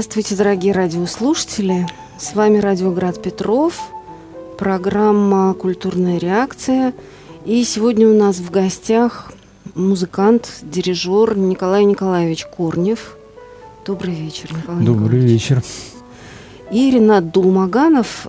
Здравствуйте, 0.00 0.34
дорогие 0.34 0.72
радиослушатели. 0.72 1.86
С 2.18 2.34
вами 2.34 2.56
Радиоград 2.56 3.20
Петров, 3.20 3.78
программа 4.58 5.52
«Культурная 5.52 6.16
реакция». 6.16 6.94
И 7.44 7.62
сегодня 7.64 8.08
у 8.08 8.14
нас 8.14 8.36
в 8.38 8.50
гостях 8.50 9.30
музыкант, 9.74 10.60
дирижер 10.62 11.36
Николай 11.36 11.84
Николаевич 11.84 12.46
Корнев. 12.46 13.14
Добрый 13.84 14.14
вечер, 14.14 14.50
Николай 14.56 14.82
Добрый 14.86 15.18
Николаевич. 15.18 15.50
вечер. 15.50 15.62
И 16.72 16.90
Ренат 16.90 17.30
Дулмаганов, 17.30 18.26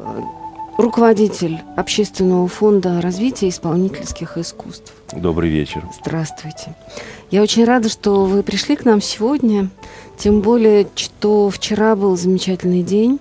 руководитель 0.77 1.62
общественного 1.77 2.49
фонда 2.49 2.99
развития 2.99 3.48
исполнительских 3.48 4.38
искусств. 4.38 4.91
Добрый 5.13 5.49
вечер. 5.49 5.85
Здравствуйте. 6.01 6.76
Я 7.29 7.41
очень 7.41 7.63
рада, 7.63 7.88
что 7.88 8.26
вы 8.26 8.43
пришли 8.43 8.76
к 8.76 8.84
нам 8.84 9.01
сегодня. 9.01 9.70
Тем 10.17 10.41
более, 10.41 10.85
что 11.21 11.52
вчера 11.52 11.95
был 11.95 12.17
замечательный 12.17 12.81
день, 12.81 13.20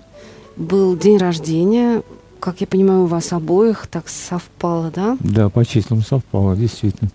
был 0.57 0.97
день 0.97 1.19
рождения. 1.19 2.03
Как 2.39 2.63
я 2.63 2.67
понимаю, 2.67 3.03
у 3.03 3.07
вас 3.07 3.31
обоих 3.31 3.89
так 3.89 4.09
совпало, 4.09 4.91
да? 4.91 5.19
Да, 5.21 5.51
по 5.51 5.67
числам 5.67 6.01
совпало, 6.01 6.57
действительно. 6.57 7.11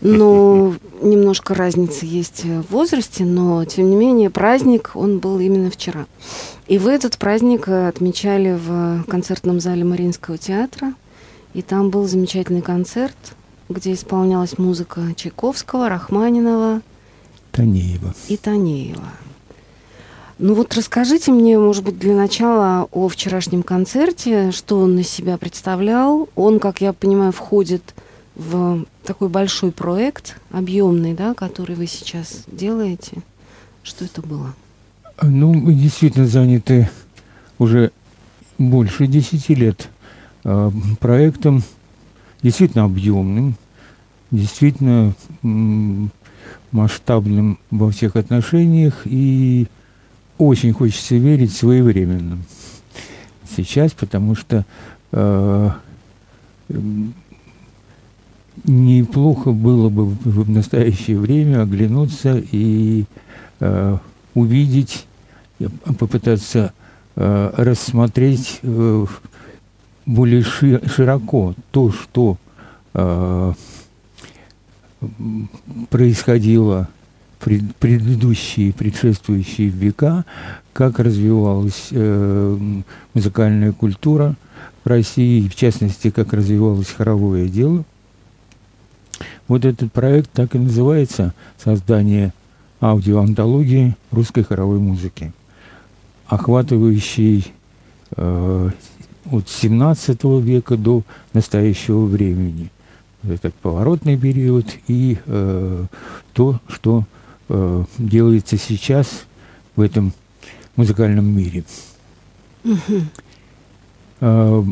Ну, 0.00 0.76
немножко 1.02 1.54
разница 1.54 2.06
есть 2.06 2.44
в 2.44 2.70
возрасте, 2.70 3.24
но, 3.24 3.64
тем 3.64 3.90
не 3.90 3.96
менее, 3.96 4.30
праздник, 4.30 4.92
он 4.94 5.18
был 5.18 5.40
именно 5.40 5.72
вчера. 5.72 6.06
И 6.68 6.78
вы 6.78 6.92
этот 6.92 7.18
праздник 7.18 7.66
отмечали 7.66 8.56
в 8.64 9.02
концертном 9.08 9.58
зале 9.58 9.82
Мариинского 9.82 10.38
театра. 10.38 10.94
И 11.52 11.62
там 11.62 11.90
был 11.90 12.06
замечательный 12.06 12.62
концерт, 12.62 13.16
где 13.68 13.92
исполнялась 13.94 14.56
музыка 14.56 15.00
Чайковского, 15.16 15.88
Рахманинова, 15.88 16.80
Танеева. 17.50 18.14
И 18.28 18.36
Танеева. 18.36 19.08
Ну 20.42 20.54
вот 20.54 20.74
расскажите 20.74 21.32
мне, 21.32 21.58
может 21.58 21.84
быть, 21.84 21.98
для 21.98 22.14
начала 22.14 22.88
о 22.92 23.08
вчерашнем 23.08 23.62
концерте, 23.62 24.52
что 24.52 24.80
он 24.80 24.98
из 24.98 25.06
себя 25.06 25.36
представлял. 25.36 26.30
Он, 26.34 26.60
как 26.60 26.80
я 26.80 26.94
понимаю, 26.94 27.30
входит 27.30 27.94
в 28.36 28.86
такой 29.04 29.28
большой 29.28 29.70
проект, 29.70 30.40
объемный, 30.50 31.12
да, 31.12 31.34
который 31.34 31.76
вы 31.76 31.86
сейчас 31.86 32.44
делаете. 32.46 33.18
Что 33.82 34.06
это 34.06 34.22
было? 34.22 34.54
Ну, 35.20 35.52
мы 35.52 35.74
действительно 35.74 36.26
заняты 36.26 36.88
уже 37.58 37.92
больше 38.56 39.08
десяти 39.08 39.54
лет 39.54 39.90
э, 40.44 40.70
проектом, 41.00 41.62
действительно 42.42 42.84
объемным, 42.84 43.56
действительно 44.30 45.12
масштабным 46.72 47.58
во 47.70 47.90
всех 47.90 48.16
отношениях 48.16 49.02
и 49.04 49.66
очень 50.40 50.72
хочется 50.72 51.16
верить 51.16 51.52
своевременным. 51.52 52.44
Сейчас, 53.56 53.92
потому 53.92 54.34
что 54.34 54.64
э, 55.12 55.70
неплохо 58.64 59.52
было 59.52 59.90
бы 59.90 60.06
в, 60.06 60.48
настоящее 60.48 61.18
время 61.18 61.62
оглянуться 61.62 62.42
и 62.52 63.04
э, 63.60 63.98
увидеть, 64.34 65.06
попытаться 65.98 66.72
э, 67.16 67.52
рассмотреть 67.56 68.60
э, 68.62 69.06
более 70.06 70.42
ши 70.42 70.80
широко 70.86 71.54
то, 71.70 71.92
что 71.92 72.38
э, 72.94 73.52
происходило 75.90 76.88
пред, 77.40 77.74
предыдущие, 77.76 78.72
предшествующие 78.72 79.68
века, 79.68 80.24
как 80.72 80.98
развивалась 80.98 81.88
э, 81.90 82.58
музыкальная 83.14 83.72
культура 83.72 84.36
в 84.84 84.88
России, 84.88 85.48
в 85.48 85.56
частности, 85.56 86.10
как 86.10 86.32
развивалось 86.32 86.90
хоровое 86.90 87.48
дело. 87.48 87.84
Вот 89.48 89.64
этот 89.64 89.92
проект 89.92 90.30
так 90.32 90.54
и 90.54 90.58
называется 90.58 91.34
«Создание 91.58 92.32
аудиоантологии 92.80 93.96
русской 94.10 94.44
хоровой 94.44 94.78
музыки», 94.78 95.32
охватывающий 96.26 97.52
э, 98.16 98.70
от 99.30 99.48
17 99.48 100.24
века 100.42 100.76
до 100.76 101.02
настоящего 101.32 102.04
времени– 102.04 102.70
этот 103.28 103.54
поворотный 103.54 104.16
период 104.16 104.66
и 104.88 105.18
э, 105.26 105.84
то, 106.32 106.60
что 106.68 107.04
э, 107.50 107.84
делается 107.98 108.56
сейчас 108.56 109.24
в 109.76 109.80
этом 109.80 110.12
музыкальном 110.76 111.26
мире. 111.26 111.64
Э, 114.22 114.62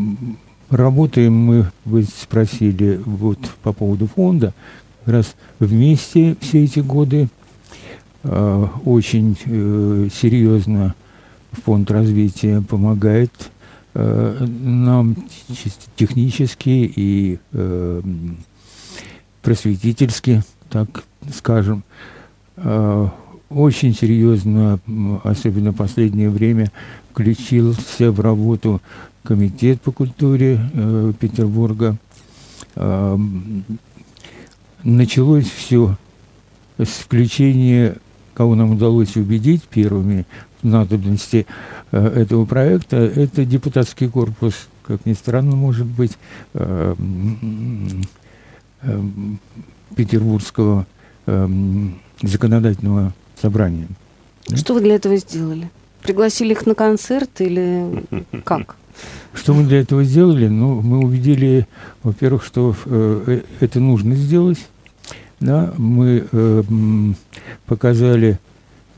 работаем 0.70 1.34
мы, 1.34 1.70
вы 1.84 2.04
спросили, 2.04 3.00
вот 3.04 3.38
по 3.62 3.72
поводу 3.72 4.06
фонда, 4.06 4.52
как 5.04 5.14
раз 5.14 5.36
вместе 5.58 6.36
все 6.40 6.64
эти 6.64 6.80
годы. 6.80 7.28
Э, 8.24 8.66
очень 8.84 9.36
э, 9.44 10.08
серьезно 10.12 10.94
фонд 11.64 11.90
развития 11.90 12.62
помогает 12.62 13.32
Э, 14.00 14.46
нам 14.60 15.16
технически 15.96 16.92
и 16.94 17.40
э, 17.52 18.02
просветительски, 19.42 20.44
так 20.70 21.02
скажем, 21.34 21.82
э, 21.82 22.17
очень 23.50 23.94
серьезно, 23.94 24.78
особенно 25.24 25.72
в 25.72 25.76
последнее 25.76 26.30
время, 26.30 26.70
включился 27.10 28.10
в 28.12 28.20
работу 28.20 28.80
Комитет 29.22 29.80
по 29.80 29.92
культуре 29.92 30.60
э, 30.72 31.12
Петербурга. 31.18 31.96
Э, 32.76 33.18
началось 34.84 35.46
все 35.46 35.96
с 36.78 36.88
включения, 36.88 37.96
кого 38.34 38.54
нам 38.54 38.72
удалось 38.72 39.16
убедить 39.16 39.64
первыми 39.64 40.26
в 40.62 40.66
надобности 40.66 41.46
Э, 41.90 42.06
этого 42.06 42.44
проекта, 42.44 42.96
это 42.96 43.44
депутатский 43.44 44.08
корпус, 44.08 44.68
как 44.82 45.06
ни 45.06 45.14
странно, 45.14 45.56
может 45.56 45.86
быть, 45.86 46.18
э, 46.54 46.94
э, 48.82 49.00
Петербургского 49.96 50.86
законодательного 52.22 53.12
собрания. 53.40 53.88
Что 54.54 54.74
вы 54.74 54.80
для 54.80 54.94
этого 54.94 55.16
сделали? 55.16 55.70
Пригласили 56.02 56.52
их 56.52 56.66
на 56.66 56.74
концерт 56.74 57.40
или 57.40 58.04
как? 58.44 58.76
Что 59.34 59.54
мы 59.54 59.64
для 59.64 59.80
этого 59.80 60.04
сделали? 60.04 60.48
Ну, 60.48 60.80
мы 60.80 60.98
увидели, 60.98 61.66
во-первых, 62.02 62.44
что 62.44 62.74
э, 62.86 63.42
это 63.60 63.78
нужно 63.78 64.14
сделать. 64.16 64.58
Да? 65.38 65.72
Мы 65.76 66.26
э, 66.30 66.62
показали 67.66 68.38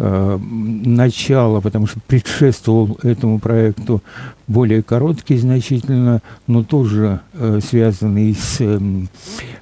э, 0.01 0.39
начало, 0.39 1.61
потому 1.61 1.87
что 1.87 2.01
предшествовал 2.07 2.99
этому 3.03 3.39
проекту 3.39 4.03
более 4.47 4.83
короткий 4.83 5.37
значительно, 5.37 6.23
но 6.47 6.65
тоже 6.65 7.21
э, 7.35 7.61
связанный 7.63 8.35
с 8.35 8.57
э, 8.61 8.81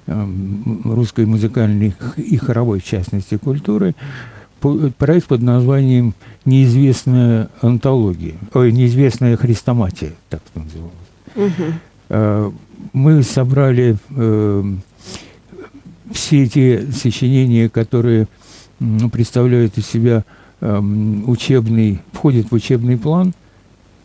э, 0.07 0.29
русской 0.85 1.27
музыкальной 1.27 1.95
и 2.17 2.37
хоровой, 2.37 2.79
в 2.79 2.85
частности, 2.85 3.37
культурой, 3.37 3.97
проект 4.97 5.27
под 5.27 5.43
названием 5.43 6.15
«Неизвестная 6.45 7.49
антология», 7.61 8.35
ой, 8.55 8.73
«Неизвестная 8.73 9.37
хрестоматия», 9.37 10.13
так 10.29 10.41
это 10.53 10.65
называлось. 10.65 11.53
Угу. 12.11 12.55
Мы 12.93 13.23
собрали 13.23 13.97
э, 14.11 14.65
все 16.13 16.45
эти 16.45 16.91
сочинения, 16.91 17.69
которые 17.69 18.29
ну, 18.81 19.11
представляют 19.11 19.79
из 19.79 19.87
себя 19.87 20.25
эм, 20.61 21.29
учебный, 21.29 22.01
входит 22.13 22.51
в 22.51 22.55
учебный 22.55 22.97
план 22.97 23.35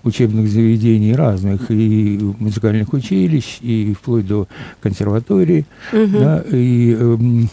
учебных 0.04 0.50
заведений 0.50 1.16
разных, 1.16 1.72
и 1.72 2.20
музыкальных 2.40 2.92
училищ, 2.92 3.60
и 3.62 3.94
вплоть 3.94 4.28
до 4.28 4.48
консерватории, 4.82 5.66
угу. 5.94 6.20
да, 6.20 6.44
и 6.52 6.94
эм, 6.94 7.50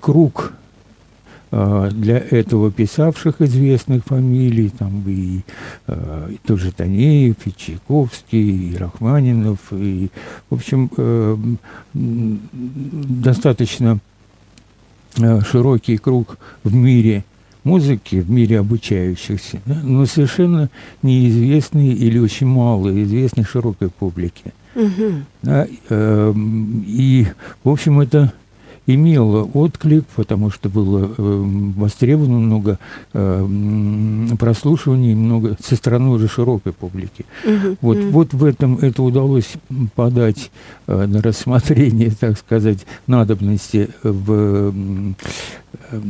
круг 0.00 0.54
э, 1.50 1.90
для 1.92 2.18
этого 2.18 2.72
писавших 2.72 3.42
известных 3.42 4.04
фамилий, 4.04 4.70
там 4.70 5.04
и, 5.06 5.42
э, 5.86 6.30
и 6.32 6.46
тоже 6.46 6.72
Танеев, 6.72 7.36
и 7.44 7.54
Чайковский, 7.54 8.72
и 8.72 8.76
Рахманинов, 8.76 9.58
и, 9.72 10.08
в 10.48 10.54
общем, 10.54 10.90
э, 10.96 11.36
достаточно 11.92 13.96
Э, 13.96 13.98
широкий 15.44 15.96
круг 15.96 16.38
в 16.64 16.74
мире 16.74 17.24
музыки, 17.64 18.16
в 18.16 18.30
мире 18.30 18.60
обучающихся, 18.60 19.60
да, 19.66 19.80
но 19.82 20.06
совершенно 20.06 20.70
неизвестный 21.02 21.88
или 21.88 22.18
очень 22.18 22.46
мало 22.46 22.90
известный 23.02 23.44
широкой 23.44 23.90
публике. 23.90 24.52
Угу. 24.74 25.12
Да, 25.42 25.66
э, 25.90 26.34
и, 26.86 27.26
в 27.64 27.68
общем, 27.68 28.00
это 28.00 28.32
имело 28.88 29.44
отклик, 29.52 30.06
потому 30.16 30.50
что 30.50 30.70
было 30.70 31.12
э, 31.16 31.42
востребовано 31.76 32.38
много 32.38 32.78
э, 33.12 33.46
прослушиваний, 34.38 35.14
много 35.14 35.56
со 35.62 35.76
стороны 35.76 36.08
уже 36.08 36.26
широкой 36.26 36.72
публики. 36.72 37.26
Угу, 37.44 37.76
вот, 37.82 37.96
угу. 37.98 38.08
вот 38.08 38.32
в 38.32 38.44
этом 38.44 38.78
это 38.78 39.02
удалось 39.02 39.52
подать 39.94 40.50
э, 40.86 41.06
на 41.06 41.20
рассмотрение, 41.20 42.10
так 42.20 42.38
сказать, 42.38 42.86
надобности 43.06 43.90
в 44.02 44.72
э, 44.72 46.00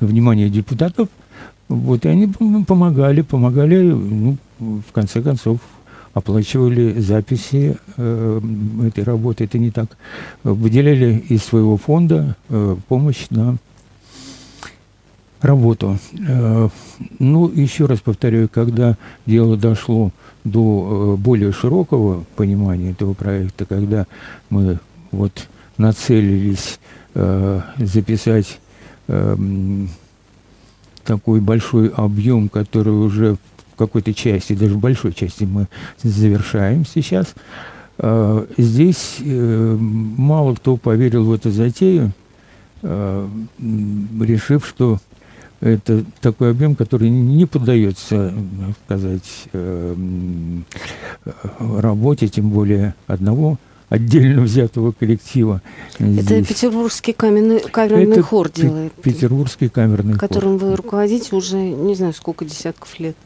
внимание 0.00 0.50
депутатов. 0.50 1.08
Вот, 1.68 2.04
и 2.04 2.08
они 2.08 2.26
помогали, 2.66 3.22
помогали, 3.22 3.80
ну, 3.80 4.36
в 4.58 4.92
конце 4.92 5.22
концов, 5.22 5.60
оплачивали 6.14 7.00
записи 7.00 7.76
э, 7.96 8.40
этой 8.86 9.04
работы. 9.04 9.44
Это 9.44 9.58
не 9.58 9.70
так. 9.70 9.96
Выделяли 10.44 11.24
из 11.28 11.42
своего 11.42 11.76
фонда 11.76 12.36
э, 12.48 12.76
помощь 12.88 13.26
на 13.30 13.56
работу. 15.40 15.98
Э, 16.28 16.68
ну, 17.18 17.48
еще 17.48 17.86
раз 17.86 18.00
повторяю, 18.00 18.48
когда 18.48 18.96
дело 19.26 19.56
дошло 19.56 20.12
до 20.44 21.14
э, 21.16 21.20
более 21.20 21.52
широкого 21.52 22.24
понимания 22.36 22.90
этого 22.90 23.14
проекта, 23.14 23.64
когда 23.64 24.06
мы 24.50 24.78
вот 25.10 25.48
нацелились 25.78 26.78
э, 27.14 27.60
записать 27.78 28.58
э, 29.08 29.36
такой 31.04 31.40
большой 31.40 31.88
объем, 31.88 32.48
который 32.48 32.92
уже 32.92 33.36
какой-то 33.86 34.14
части, 34.14 34.54
даже 34.54 34.74
в 34.74 34.78
большой 34.78 35.12
части 35.12 35.44
мы 35.44 35.68
завершаем 36.02 36.84
сейчас. 36.86 37.34
А, 37.98 38.46
здесь 38.56 39.16
э, 39.20 39.76
мало 39.78 40.54
кто 40.54 40.76
поверил 40.76 41.24
в 41.24 41.32
эту 41.32 41.50
затею, 41.50 42.12
а, 42.82 43.28
решив, 44.20 44.66
что 44.66 44.98
это 45.60 46.04
такой 46.20 46.50
объем, 46.50 46.74
который 46.74 47.08
не 47.08 47.46
поддается, 47.46 48.34
сказать, 48.84 49.44
э, 49.52 49.94
работе, 51.58 52.26
тем 52.26 52.50
более 52.50 52.94
одного 53.06 53.58
отдельно 53.92 54.40
взятого 54.42 54.92
коллектива. 54.92 55.60
Это 55.98 56.22
здесь. 56.22 56.46
Петербургский 56.46 57.12
каменный, 57.12 57.60
камерный 57.60 58.12
Это 58.12 58.22
хор 58.22 58.50
делает. 58.50 58.92
Петербургский 58.94 59.68
камерный 59.68 60.14
которым 60.14 60.18
хор. 60.18 60.28
Которым 60.28 60.58
вы 60.58 60.76
руководите 60.76 61.36
уже 61.36 61.58
не 61.58 61.94
знаю 61.94 62.14
сколько 62.14 62.46
десятков 62.46 62.98
лет. 62.98 63.16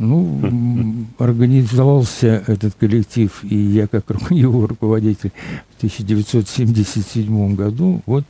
Ну, 0.00 1.06
организовался 1.18 2.42
этот 2.46 2.74
коллектив, 2.74 3.44
и 3.44 3.54
я 3.54 3.86
как 3.86 4.04
его 4.30 4.66
руководитель 4.66 5.30
в 5.74 5.76
1977 5.76 7.54
году. 7.54 8.00
Вот 8.06 8.24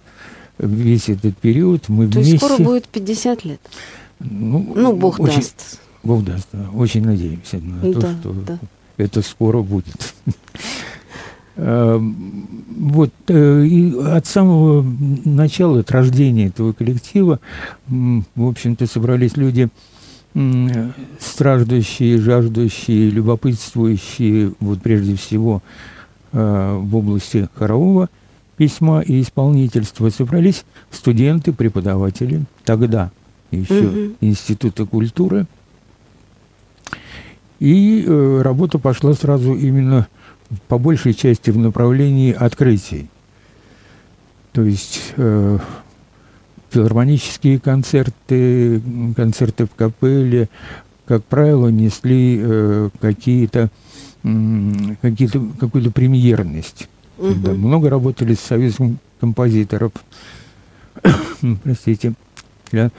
весь 0.59 1.09
этот 1.09 1.37
период 1.39 1.89
мы 1.89 2.09
То 2.09 2.19
вместе... 2.19 2.39
То 2.39 2.47
есть 2.47 2.55
скоро 2.55 2.63
будет 2.63 2.89
50 2.89 3.45
лет? 3.45 3.61
Ну, 4.19 4.73
ну 4.75 4.97
Бог 4.97 5.21
очень, 5.21 5.37
даст. 5.37 5.81
Бог 6.03 6.25
даст, 6.25 6.49
да. 6.53 6.69
Очень 6.75 7.05
надеемся 7.05 7.59
на 7.59 7.81
да, 7.81 7.93
то, 7.93 8.01
что 8.21 8.33
да. 8.33 8.59
это 8.97 9.23
скоро 9.23 9.63
будет. 9.63 10.15
Эм, 11.57 12.49
вот, 12.79 13.13
э, 13.29 13.65
и 13.67 13.95
от 13.95 14.27
самого 14.27 14.83
начала, 15.25 15.81
от 15.81 15.91
рождения 15.91 16.47
этого 16.47 16.73
коллектива, 16.73 17.39
в 17.87 18.25
общем-то, 18.49 18.87
собрались 18.87 19.37
люди, 19.37 19.69
страждущие, 21.19 22.19
жаждущие, 22.19 23.11
любопытствующие, 23.11 24.53
вот 24.61 24.81
прежде 24.81 25.17
всего 25.17 25.63
э, 26.33 26.79
в 26.81 26.97
области 26.97 27.49
хорового 27.55 28.09
письма 28.57 29.01
и 29.01 29.23
исполнительства, 29.23 30.11
собрались 30.11 30.65
студенты, 30.91 31.53
преподаватели, 31.53 32.45
тогда 32.65 33.11
еще 33.51 33.81
угу. 33.81 34.15
Института 34.21 34.87
культуры. 34.87 35.47
И 37.59 38.05
э, 38.07 38.43
работа 38.43 38.79
пошла 38.79 39.15
сразу 39.15 39.55
именно 39.55 40.09
по 40.69 40.79
большей 40.79 41.15
части 41.15 41.51
в 41.51 41.59
направлении 41.59 42.33
открытий. 42.33 43.09
То 44.53 44.63
есть 44.63 45.15
э, 45.17 45.59
филармонические 46.71 47.59
концерты, 47.59 48.81
концерты 49.17 49.67
в 49.67 49.75
капелле, 49.75 50.49
как 51.07 51.25
правило, 51.25 51.69
несли 51.69 52.41
э, 52.41 52.91
какие-то 53.01 53.71
какие-то 55.01 55.41
какую-то 55.59 55.91
премьерность. 55.91 56.89
Угу. 57.19 57.35
Да, 57.43 57.53
много 57.53 57.89
работали 57.89 58.35
с 58.35 58.41
советским 58.41 58.99
композиторов. 59.19 59.93
Простите. 61.65 62.13
Да. 62.71 62.91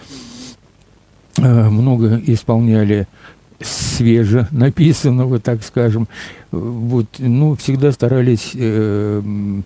Э, 1.37 1.69
много 1.69 2.21
исполняли 2.25 3.07
свеже 3.59 4.47
написанного, 4.51 5.39
так 5.39 5.63
скажем. 5.63 6.07
Вот, 6.51 7.07
ну, 7.19 7.55
всегда 7.55 7.91
старались 7.91 8.51
э, 8.55 9.61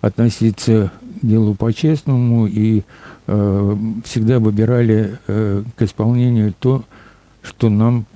относиться 0.00 0.92
к 1.20 1.26
делу 1.26 1.54
по-честному 1.54 2.46
и 2.46 2.80
э, 2.80 2.82
всегда 4.04 4.38
выбирали 4.38 5.18
э, 5.26 5.62
к 5.76 5.82
исполнению 5.82 6.54
то, 6.58 6.84
что 7.42 7.68
нам 7.68 8.06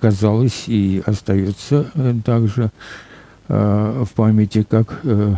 казалось 0.00 0.64
и 0.68 1.02
остается 1.04 1.90
э, 1.94 2.14
также 2.24 2.70
э, 3.48 4.04
в 4.04 4.12
памяти 4.14 4.64
как 4.68 5.00
э, 5.04 5.34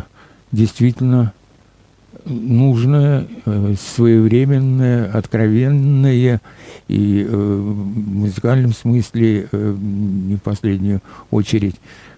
действительно 0.51 1.33
нужное, 2.25 3.27
э, 3.45 3.75
своевременное, 3.79 5.11
откровенное 5.11 6.41
и 6.87 7.25
э, 7.27 7.35
в 7.35 8.17
музыкальном 8.19 8.73
смысле 8.73 9.47
э, 9.51 9.75
не 9.79 10.35
в 10.35 10.41
последнюю 10.41 11.01
очередь 11.31 11.75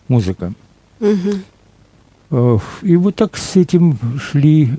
музыка. 0.07 0.53
Угу. 0.99 2.61
И 2.81 2.95
вот 2.95 3.15
так 3.15 3.37
с 3.37 3.55
этим 3.55 3.97
шли 4.19 4.71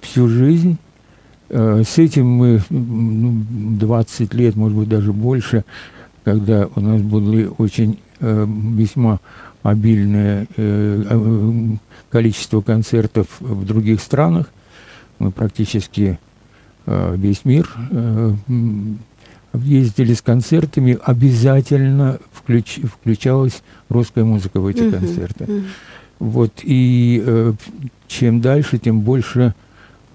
всю 0.00 0.28
жизнь. 0.28 0.78
С 1.50 1.98
этим 1.98 2.28
мы 2.28 2.62
ну, 2.70 3.44
20 3.78 4.34
лет, 4.34 4.54
может 4.54 4.78
быть, 4.78 4.88
даже 4.88 5.12
больше, 5.12 5.64
когда 6.22 6.68
у 6.76 6.80
нас 6.80 7.02
были 7.02 7.50
очень 7.58 7.98
весьма 8.20 9.18
обильное 9.62 10.46
количество 12.10 12.60
концертов 12.60 13.26
в 13.40 13.64
других 13.64 14.00
странах. 14.00 14.50
Мы 15.18 15.30
практически 15.30 16.18
э, 16.86 17.14
весь 17.16 17.44
мир 17.44 17.70
э, 17.90 18.32
ездили 19.54 20.14
с 20.14 20.22
концертами. 20.22 20.98
Обязательно 21.02 22.18
включ, 22.32 22.80
включалась 22.84 23.62
русская 23.88 24.24
музыка 24.24 24.60
в 24.60 24.66
эти 24.66 24.78
uh-huh, 24.78 24.90
концерты. 24.90 25.44
Uh-huh. 25.44 25.64
Вот, 26.20 26.52
и 26.62 27.22
э, 27.24 27.52
чем 28.08 28.40
дальше, 28.40 28.78
тем 28.78 29.00
больше 29.00 29.54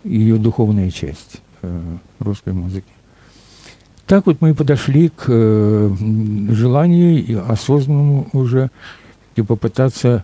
ее 0.05 0.37
духовная 0.37 0.91
часть 0.91 1.41
э, 1.61 1.97
русской 2.19 2.53
музыки. 2.53 2.87
Так 4.05 4.27
вот 4.27 4.39
мы 4.39 4.53
подошли 4.53 5.09
к 5.09 5.25
э, 5.27 5.95
желанию 6.49 7.51
осознанному 7.51 8.29
уже 8.33 8.69
и 9.35 9.41
попытаться 9.41 10.23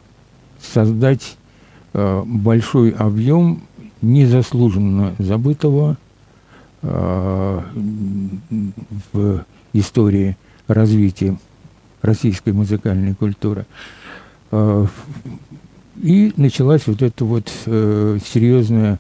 создать 0.62 1.36
Э, 1.94 2.24
большой 2.26 2.92
объем 2.92 3.64
незаслуженно 4.02 5.14
забытого 5.20 5.98
в 6.82 7.66
истории 9.74 10.36
развития 10.68 11.38
российской 12.02 12.54
музыкальной 12.54 13.14
культуры. 13.14 13.68
И 16.02 16.34
началась 16.38 16.88
вот 16.88 17.04
эта 17.04 17.24
вот 17.24 17.50
серьезная 17.50 19.00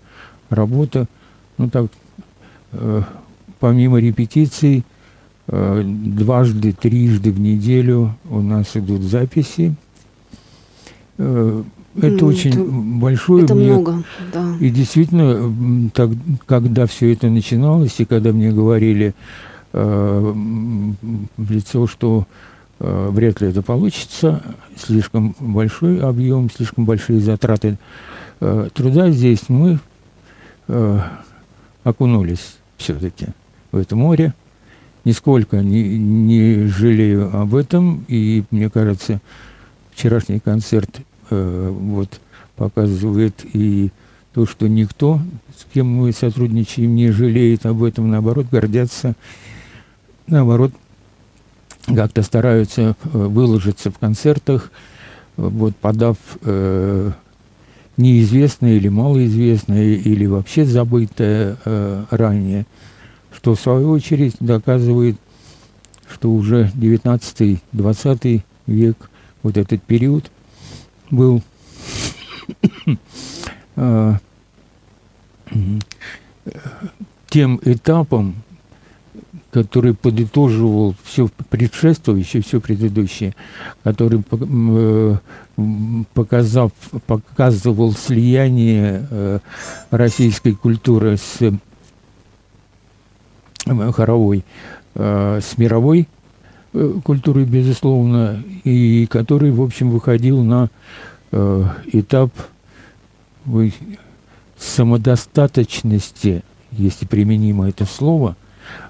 работа, 0.51 1.07
ну 1.57 1.69
так, 1.69 1.87
помимо 3.59 3.99
репетиций, 3.99 4.83
дважды, 5.47 6.71
трижды 6.71 7.31
в 7.31 7.39
неделю 7.39 8.15
у 8.29 8.41
нас 8.41 8.75
идут 8.75 9.01
записи. 9.01 9.75
Это 11.95 12.25
очень 12.25 12.51
это, 12.51 12.63
большое. 12.63 13.43
Это 13.43 13.55
мне, 13.55 13.71
много, 13.71 14.03
да. 14.33 14.55
И 14.59 14.69
действительно, 14.69 15.89
так, 15.93 16.09
когда 16.45 16.85
все 16.85 17.11
это 17.11 17.29
начиналось, 17.29 17.99
и 17.99 18.05
когда 18.05 18.31
мне 18.31 18.51
говорили 18.51 19.13
э, 19.73 20.33
в 21.37 21.51
лицо, 21.51 21.87
что 21.87 22.27
э, 22.79 23.09
вряд 23.11 23.41
ли 23.41 23.49
это 23.49 23.61
получится, 23.61 24.41
слишком 24.77 25.35
большой 25.39 25.99
объем, 25.99 26.49
слишком 26.49 26.85
большие 26.85 27.19
затраты 27.19 27.77
э, 28.39 28.69
труда 28.73 29.11
здесь, 29.11 29.49
мы 29.49 29.79
э, 30.67 30.99
окунулись 31.83 32.57
все-таки 32.77 33.27
в 33.71 33.77
это 33.77 33.95
море. 33.95 34.33
Нисколько 35.03 35.57
не, 35.61 35.97
не 35.97 36.67
жалею 36.67 37.35
об 37.35 37.55
этом, 37.55 38.05
и 38.07 38.43
мне 38.51 38.69
кажется, 38.69 39.19
вчерашний 39.91 40.39
концерт 40.39 41.01
Э, 41.31 41.69
вот, 41.71 42.19
показывает 42.57 43.45
и 43.53 43.89
то, 44.33 44.45
что 44.45 44.67
никто, 44.67 45.21
с 45.57 45.65
кем 45.73 45.87
мы 45.87 46.11
сотрудничаем, 46.11 46.93
не 46.93 47.09
жалеет 47.09 47.65
об 47.65 47.83
этом, 47.83 48.11
наоборот, 48.11 48.47
гордятся, 48.51 49.15
наоборот, 50.27 50.73
как-то 51.87 52.21
стараются 52.21 52.81
э, 52.81 53.17
выложиться 53.17 53.91
в 53.91 53.97
концертах, 53.97 54.71
вот 55.37 55.73
подав 55.77 56.17
э, 56.41 57.11
неизвестное 57.97 58.73
или 58.75 58.87
малоизвестное, 58.87 59.95
или 59.95 60.25
вообще 60.25 60.65
забытое 60.65 61.57
э, 61.65 62.05
ранее, 62.09 62.65
что 63.33 63.55
в 63.55 63.59
свою 63.59 63.91
очередь 63.91 64.35
доказывает, 64.39 65.17
что 66.11 66.31
уже 66.31 66.71
19-20 66.75 68.41
век, 68.67 69.09
вот 69.43 69.57
этот 69.57 69.81
период 69.83 70.31
был 71.09 71.41
э, 73.75 74.13
тем 77.29 77.59
этапом, 77.63 78.35
который 79.51 79.93
подытоживал 79.93 80.95
все 81.03 81.29
предшествующее, 81.49 82.41
все 82.41 82.61
предыдущее, 82.61 83.35
который 83.83 84.23
э, 84.31 85.17
показав, 86.13 86.71
показывал 87.07 87.93
слияние 87.93 89.07
э, 89.09 89.39
российской 89.89 90.53
культуры 90.53 91.17
с 91.17 91.37
э, 91.41 91.51
хоровой, 93.91 94.43
с 94.93 95.57
мировой 95.57 96.07
культурой, 97.03 97.45
безусловно, 97.45 98.43
и 98.65 99.07
который, 99.09 99.51
в 99.51 99.61
общем, 99.61 99.89
выходил 99.89 100.43
на 100.43 100.69
этап 101.31 102.31
самодостаточности, 104.61 106.43
если 106.71 107.05
применимо 107.05 107.67
это 107.67 107.85
слово, 107.85 108.35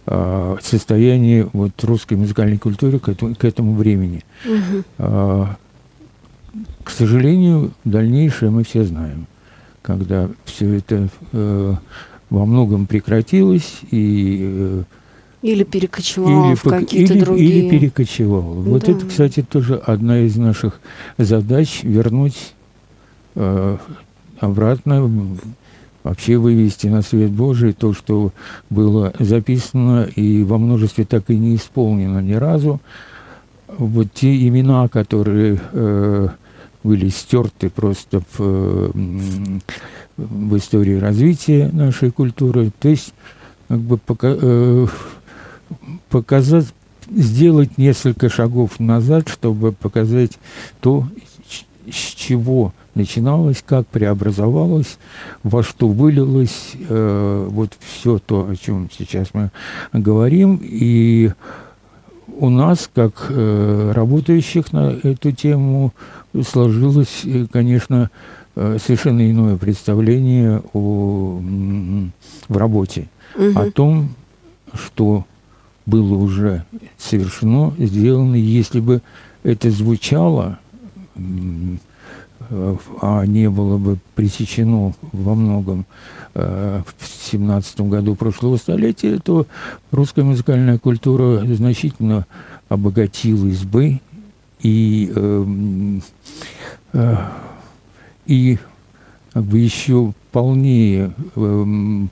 э, 0.05 0.57
состояние 0.61 1.49
вот 1.53 1.83
русской 1.83 2.15
музыкальной 2.15 2.57
культуры 2.57 2.99
к 2.99 3.09
этому, 3.09 3.35
к 3.35 3.45
этому 3.45 3.73
времени. 3.73 4.23
Угу. 4.45 5.47
К 6.83 6.89
сожалению, 6.89 7.71
дальнейшее 7.85 8.51
мы 8.51 8.63
все 8.63 8.83
знаем, 8.83 9.27
когда 9.81 10.29
все 10.45 10.73
это 10.73 11.07
э, 11.31 11.75
во 12.29 12.45
многом 12.45 12.87
прекратилось 12.87 13.79
и 13.89 14.39
э, 14.41 14.83
или 15.41 15.63
перекочевало 15.63 16.49
или, 16.49 16.55
в 16.55 16.63
какие-то 16.63 17.13
или, 17.13 17.21
другие. 17.21 17.49
Или 17.49 17.69
перекочевало. 17.69 18.63
Да. 18.63 18.69
Вот 18.69 18.89
это, 18.89 19.05
кстати, 19.05 19.41
тоже 19.41 19.75
одна 19.75 20.19
из 20.19 20.35
наших 20.35 20.79
задач 21.17 21.83
вернуть 21.83 22.53
э, 23.35 23.77
обратно 24.39 25.09
вообще 26.03 26.37
вывести 26.37 26.87
на 26.87 27.01
свет 27.01 27.31
Божий 27.31 27.73
то, 27.73 27.93
что 27.93 28.33
было 28.69 29.13
записано 29.19 30.07
и 30.15 30.43
во 30.43 30.57
множестве 30.57 31.05
так 31.05 31.29
и 31.29 31.37
не 31.37 31.55
исполнено 31.55 32.19
ни 32.19 32.33
разу. 32.33 32.79
Вот 33.67 34.07
те 34.13 34.47
имена, 34.47 34.87
которые 34.89 35.59
э, 35.71 36.29
были 36.83 37.09
стерты 37.09 37.69
просто 37.69 38.21
в, 38.31 38.39
э, 38.39 38.91
в 40.17 40.57
истории 40.57 40.97
развития 40.97 41.69
нашей 41.71 42.11
культуры, 42.11 42.71
то 42.79 42.89
есть 42.89 43.13
как 43.67 43.79
бы 43.79 43.97
пока, 43.97 44.27
э, 44.29 44.87
показать, 46.09 46.67
сделать 47.09 47.77
несколько 47.77 48.29
шагов 48.29 48.79
назад, 48.79 49.29
чтобы 49.29 49.71
показать 49.71 50.37
то, 50.81 51.07
с 51.89 52.13
чего 52.15 52.73
начиналось, 52.95 53.63
как 53.65 53.87
преобразовалось, 53.87 54.97
во 55.43 55.63
что 55.63 55.87
вылилось 55.87 56.73
э, 56.89 57.47
вот 57.49 57.71
все 57.79 58.19
то, 58.19 58.49
о 58.49 58.55
чем 58.55 58.89
сейчас 58.91 59.29
мы 59.33 59.51
говорим. 59.93 60.59
И 60.61 61.31
у 62.27 62.49
нас, 62.49 62.89
как 62.93 63.27
э, 63.29 63.91
работающих 63.93 64.73
на 64.73 64.91
эту 65.03 65.31
тему, 65.31 65.93
сложилось, 66.43 67.21
э, 67.25 67.45
конечно, 67.51 68.09
э, 68.55 68.77
совершенно 68.83 69.29
иное 69.29 69.57
представление 69.57 70.61
о, 70.73 71.41
в 72.47 72.57
работе, 72.57 73.09
угу. 73.35 73.59
о 73.59 73.71
том, 73.71 74.09
что 74.73 75.25
было 75.85 76.15
уже 76.15 76.65
совершено, 76.97 77.73
сделано, 77.77 78.35
если 78.35 78.79
бы 78.79 79.01
это 79.43 79.71
звучало 79.71 80.59
а 83.01 83.25
не 83.25 83.49
было 83.49 83.77
бы 83.77 83.97
пресечено 84.15 84.93
во 85.11 85.35
многом 85.35 85.85
э, 86.33 86.81
в 86.97 87.07
семнадцатом 87.07 87.89
году 87.89 88.15
прошлого 88.15 88.57
столетия, 88.57 89.19
то 89.19 89.47
русская 89.91 90.23
музыкальная 90.23 90.77
культура 90.77 91.45
значительно 91.45 92.25
обогатилась 92.67 93.63
бы 93.63 93.99
и, 94.61 95.11
эм, 95.15 96.01
э, 96.93 97.15
и 98.25 98.57
как 99.33 99.43
бы 99.43 99.59
еще 99.59 100.13
полнее 100.31 101.13
эм, 101.35 102.09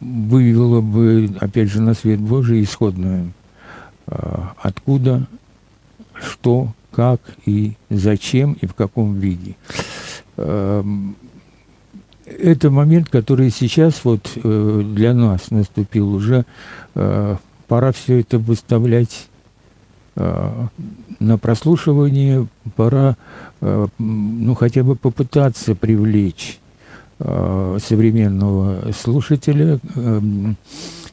вывела 0.00 0.80
бы, 0.80 1.30
опять 1.40 1.70
же, 1.70 1.80
на 1.80 1.94
свет 1.94 2.20
Божий 2.20 2.62
исходную, 2.62 3.32
э, 4.06 4.38
откуда, 4.58 5.26
что, 6.14 6.72
как 6.90 7.20
и 7.46 7.74
зачем 7.90 8.52
и 8.60 8.66
в 8.66 8.74
каком 8.74 9.14
виде. 9.14 9.56
Эм, 10.36 11.16
это 12.24 12.70
момент, 12.70 13.08
который 13.08 13.50
сейчас 13.50 14.04
вот 14.04 14.32
э, 14.36 14.82
для 14.94 15.14
нас 15.14 15.50
наступил 15.50 16.14
уже. 16.14 16.44
Э, 16.94 17.36
пора 17.68 17.92
все 17.92 18.20
это 18.20 18.38
выставлять 18.38 19.28
э, 20.16 20.66
на 21.22 21.38
прослушивание, 21.38 22.46
пора 22.76 23.16
ну, 23.60 24.54
хотя 24.54 24.82
бы 24.82 24.96
попытаться 24.96 25.74
привлечь 25.74 26.58
современного 27.18 28.90
слушателя 28.92 29.78
эм, 29.94 30.56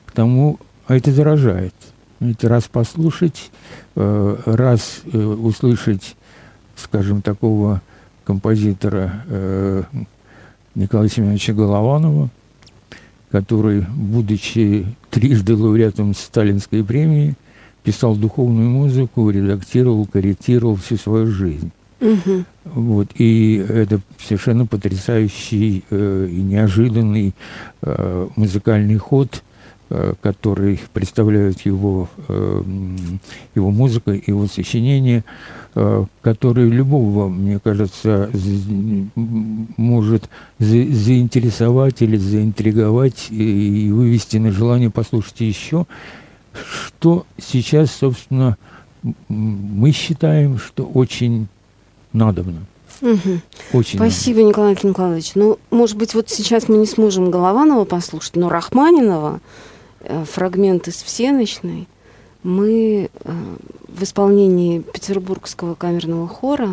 к 0.06 0.12
тому, 0.12 0.60
а 0.88 0.96
это 0.96 1.12
заражает. 1.12 1.76
Знаете, 2.20 2.48
раз 2.48 2.68
послушать, 2.68 3.52
э, 3.96 4.38
раз 4.46 5.02
э, 5.06 5.18
услышать, 5.18 6.16
скажем, 6.76 7.22
такого 7.22 7.82
композитора 8.26 9.24
э, 9.28 9.84
Николая 10.76 11.08
Семеновича 11.08 11.54
Голованова, 11.54 12.30
который, 13.32 13.82
будучи 13.82 14.86
трижды 15.10 15.56
лауреатом 15.56 16.14
Сталинской 16.14 16.84
премии, 16.84 17.36
писал 17.90 18.16
духовную 18.16 18.70
музыку, 18.70 19.32
редактировал, 19.32 20.06
корректировал 20.06 20.76
всю 20.76 20.96
свою 20.98 21.26
жизнь. 21.26 21.72
Угу. 22.00 22.44
Вот, 22.66 23.08
и 23.16 23.66
это 23.68 24.00
совершенно 24.24 24.68
потрясающий 24.68 25.84
э, 25.90 26.28
и 26.30 26.40
неожиданный 26.40 27.34
э, 27.82 28.28
музыкальный 28.36 28.98
ход– 28.98 29.44
Э, 29.92 30.14
который 30.22 30.80
представляют 30.94 31.62
его, 31.62 32.10
э, 32.28 32.62
его 33.56 33.72
музыка, 33.72 34.12
его 34.12 34.46
сочинение, 34.46 35.24
э, 35.74 36.06
любого, 36.70 37.28
мне 37.28 37.58
кажется, 37.58 38.30
может 39.16 40.30
заинтересовать 40.60 42.04
или 42.04 42.18
заинтриговать 42.18 43.32
и 43.32 43.90
вывести 43.92 44.38
на 44.38 44.52
желание 44.52 44.92
послушать 44.92 45.40
еще, 45.40 45.88
что 46.68 47.26
сейчас, 47.38 47.92
собственно, 47.92 48.58
мы 49.28 49.92
считаем, 49.92 50.58
что 50.58 50.84
очень 50.84 51.48
надобно. 52.14 52.66
Угу. 53.02 53.40
Очень 53.74 53.98
Спасибо, 53.98 54.40
надо. 54.40 54.50
Николай 54.50 54.78
Николаевич. 54.84 55.32
Ну, 55.36 55.58
может 55.72 55.96
быть, 55.96 56.14
вот 56.14 56.30
сейчас 56.30 56.68
мы 56.68 56.78
не 56.78 56.86
сможем 56.86 57.32
Голованова 57.32 57.86
послушать, 57.86 58.36
но 58.36 58.50
Рахманинова 58.50 59.40
Э, 60.02 60.24
фрагмент 60.24 60.88
из 60.88 61.02
«Всеночной» 61.02 61.88
мы 62.42 63.10
э, 63.14 63.32
в 63.88 64.04
исполнении 64.04 64.80
Петербургского 64.80 65.76
камерного 65.76 66.28
хора 66.28 66.70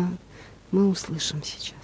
мы 0.71 0.87
услышим 0.87 1.43
сейчас. 1.43 1.75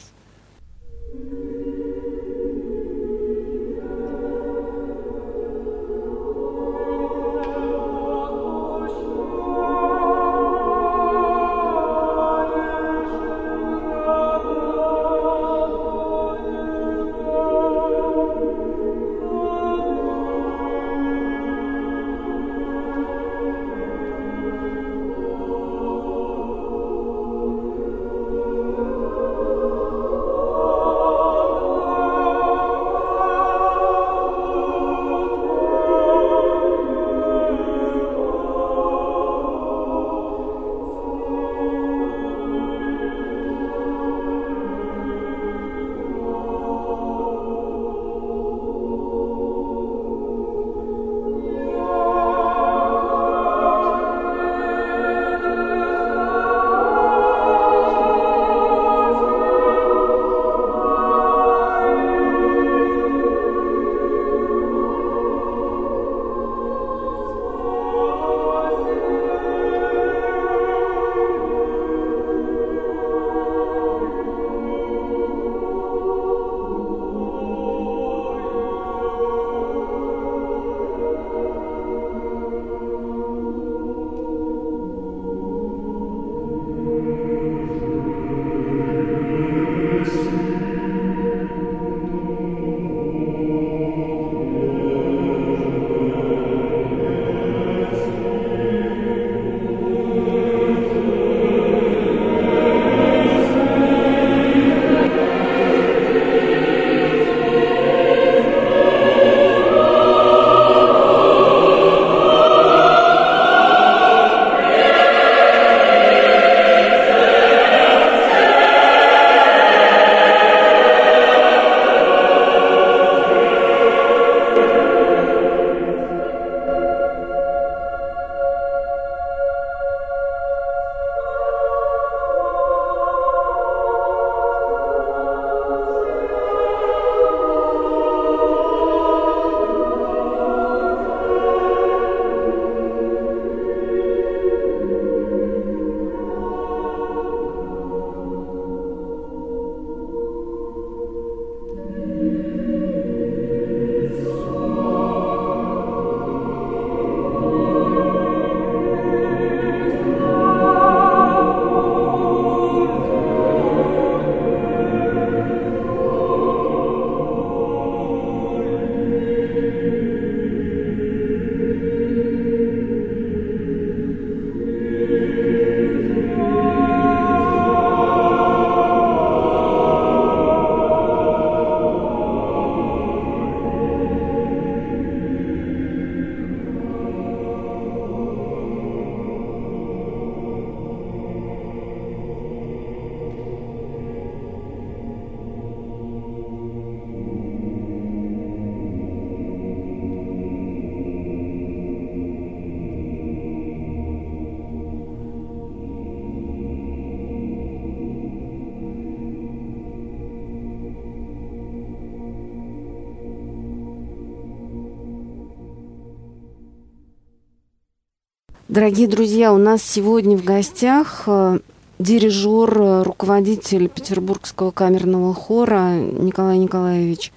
Дорогие 218.74 219.08
друзья, 219.08 219.54
у 219.54 219.60
нас 219.60 219.84
сегодня 219.84 220.36
в 220.36 220.44
гостях 220.44 221.26
э, 221.28 221.60
дирижер, 222.00 222.82
э, 222.82 223.04
руководитель 223.04 223.88
Петербургского 223.88 224.72
камерного 224.72 225.32
хора 225.36 225.94
Николай 226.00 226.58
Николаевич, 226.58 227.32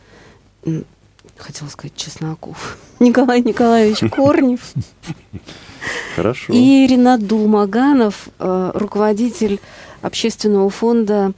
хотел 1.37 1.69
сказать 1.69 1.95
Чесноков, 1.95 2.79
Николай 3.01 3.43
Николаевич 3.43 3.99
Корнев. 4.11 4.73
Хорошо. 6.15 6.55
И 6.55 6.87
Ренат 6.87 7.27
Дулмаганов, 7.27 8.31
э, 8.39 8.71
руководитель 8.73 9.61
общественного 10.01 10.71
фонда 10.71 11.35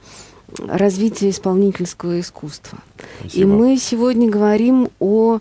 развития 0.65 1.29
исполнительского 1.29 2.21
искусства. 2.21 2.77
Спасибо. 3.19 3.41
И 3.41 3.45
мы 3.45 3.77
сегодня 3.77 4.29
говорим 4.29 4.91
о 5.01 5.39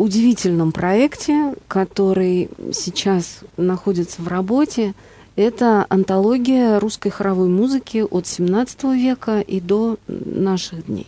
удивительном 0.00 0.72
проекте, 0.72 1.54
который 1.68 2.50
сейчас 2.72 3.40
находится 3.56 4.22
в 4.22 4.28
работе. 4.28 4.94
Это 5.36 5.86
антология 5.88 6.80
русской 6.80 7.10
хоровой 7.10 7.48
музыки 7.48 7.98
от 7.98 8.24
XVII 8.24 8.96
века 8.96 9.40
и 9.40 9.60
до 9.60 9.98
наших 10.06 10.86
дней. 10.86 11.06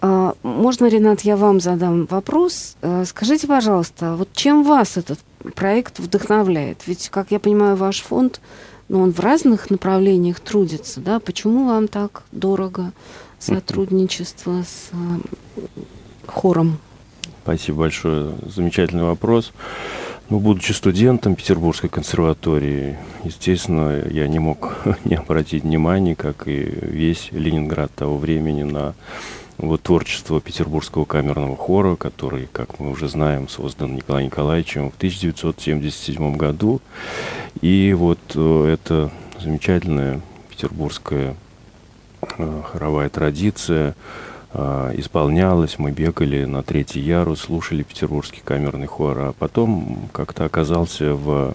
А, 0.00 0.34
можно, 0.42 0.86
Ренат, 0.86 1.22
я 1.22 1.36
вам 1.36 1.60
задам 1.60 2.04
вопрос. 2.04 2.76
А, 2.82 3.04
скажите, 3.06 3.46
пожалуйста, 3.46 4.16
вот 4.16 4.28
чем 4.34 4.62
вас 4.62 4.98
этот 4.98 5.18
проект 5.54 5.98
вдохновляет? 5.98 6.86
Ведь, 6.86 7.08
как 7.08 7.30
я 7.30 7.40
понимаю, 7.40 7.76
ваш 7.76 8.02
фонд, 8.02 8.42
ну, 8.88 9.00
он 9.00 9.12
в 9.12 9.20
разных 9.20 9.70
направлениях 9.70 10.40
трудится, 10.40 11.00
да? 11.00 11.20
Почему 11.20 11.66
вам 11.66 11.88
так 11.88 12.24
дорого 12.32 12.92
сотрудничество 13.38 14.62
с 14.62 14.90
хором? 16.26 16.78
Спасибо 17.44 17.80
большое. 17.80 18.32
Замечательный 18.46 19.02
вопрос. 19.02 19.52
Ну, 20.30 20.40
будучи 20.40 20.72
студентом 20.72 21.34
Петербургской 21.34 21.90
консерватории, 21.90 22.96
естественно, 23.22 24.02
я 24.10 24.26
не 24.28 24.38
мог 24.38 24.78
не 25.04 25.16
обратить 25.16 25.62
внимания, 25.62 26.16
как 26.16 26.48
и 26.48 26.60
весь 26.62 27.28
Ленинград 27.32 27.92
того 27.94 28.16
времени, 28.16 28.62
на 28.62 28.94
вот 29.58 29.82
творчество 29.82 30.40
Петербургского 30.40 31.04
камерного 31.04 31.54
хора, 31.54 31.96
который, 31.96 32.48
как 32.50 32.80
мы 32.80 32.90
уже 32.90 33.10
знаем, 33.10 33.50
создан 33.50 33.94
Николаем 33.94 34.28
Николаевичем 34.28 34.90
в 34.90 34.96
1977 34.96 36.36
году. 36.38 36.80
И 37.60 37.94
вот 37.94 38.20
э, 38.34 38.72
эта 38.72 39.10
замечательная 39.38 40.22
петербургская 40.48 41.36
э, 42.38 42.62
хоровая 42.72 43.10
традиция– 43.10 43.94
исполнялось, 44.54 45.78
мы 45.78 45.90
бегали 45.90 46.44
на 46.44 46.62
третий 46.62 47.00
ярус, 47.00 47.40
слушали 47.40 47.82
петербургский 47.82 48.40
камерный 48.44 48.86
хор, 48.86 49.18
а 49.18 49.32
потом 49.32 50.08
как-то 50.12 50.44
оказался 50.44 51.14
в 51.14 51.54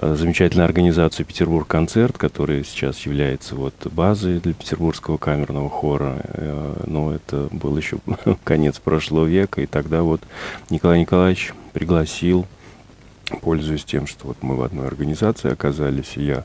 а, 0.00 0.14
замечательной 0.14 0.64
организации 0.64 1.24
Петербург 1.24 1.66
концерт, 1.66 2.16
который 2.16 2.64
сейчас 2.64 3.00
является 3.00 3.56
вот 3.56 3.74
базой 3.90 4.38
для 4.38 4.54
Петербургского 4.54 5.16
камерного 5.16 5.68
хора. 5.68 6.20
Э, 6.22 6.84
но 6.86 7.12
это 7.12 7.48
был 7.50 7.76
еще 7.76 7.98
конец 8.44 8.78
прошлого 8.78 9.24
века, 9.24 9.60
и 9.60 9.66
тогда 9.66 10.02
вот 10.02 10.20
Николай 10.70 11.00
Николаевич 11.00 11.52
пригласил 11.72 12.46
пользуясь 13.42 13.84
тем, 13.84 14.06
что 14.06 14.28
вот 14.28 14.38
мы 14.40 14.56
в 14.56 14.62
одной 14.62 14.86
организации 14.86 15.52
оказались, 15.52 16.16
и 16.16 16.22
я 16.22 16.44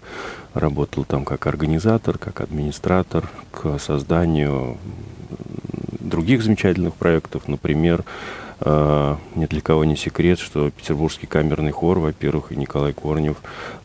работал 0.54 1.06
там 1.06 1.24
как 1.24 1.48
организатор, 1.48 2.18
как 2.18 2.42
администратор 2.42 3.30
к 3.52 3.80
созданию 3.80 4.78
других 6.04 6.44
замечательных 6.44 6.94
проектов. 6.94 7.48
Например, 7.48 8.04
э, 8.60 9.16
ни 9.36 9.46
для 9.46 9.62
кого 9.62 9.86
не 9.86 9.96
секрет, 9.96 10.40
что 10.40 10.70
Петербургский 10.70 11.28
камерный 11.28 11.72
хор, 11.72 12.00
во-первых, 12.00 12.52
и 12.52 12.56
Николай 12.56 12.94
Корнев, 12.94 13.38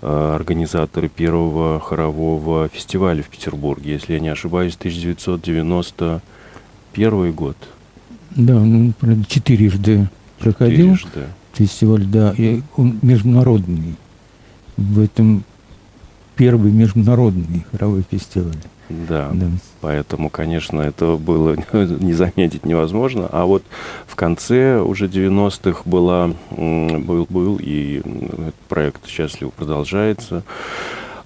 э, 0.02 0.34
организаторы 0.34 1.08
первого 1.08 1.80
хорового 1.80 2.68
фестиваля 2.68 3.22
в 3.22 3.28
Петербурге, 3.28 3.92
если 3.92 4.12
я 4.14 4.20
не 4.20 4.28
ошибаюсь, 4.28 4.76
1991 4.76 7.32
год. 7.32 7.56
Да, 8.30 8.56
он 8.56 8.94
четырежды 9.28 10.08
проходил. 10.38 10.96
Четырежды. 10.96 11.26
Фестиваль, 11.54 12.04
да, 12.04 12.34
и 12.36 12.62
он 12.76 12.98
международный. 13.02 13.96
В 14.76 15.00
этом 15.00 15.42
первый 16.36 16.70
международный 16.70 17.64
хоровой 17.72 18.04
фестиваль. 18.08 18.54
Да. 18.88 19.30
да. 19.32 19.50
Поэтому, 19.80 20.30
конечно, 20.30 20.80
это 20.80 21.16
было 21.16 21.56
не 21.72 22.12
заметить 22.12 22.64
невозможно. 22.64 23.28
А 23.30 23.44
вот 23.44 23.62
в 24.06 24.16
конце 24.16 24.80
уже 24.80 25.06
90-х 25.06 25.82
была, 25.84 26.32
был, 26.50 27.26
был, 27.28 27.58
и 27.60 27.98
этот 27.98 28.54
проект 28.68 29.06
счастливо 29.06 29.50
продолжается. 29.50 30.42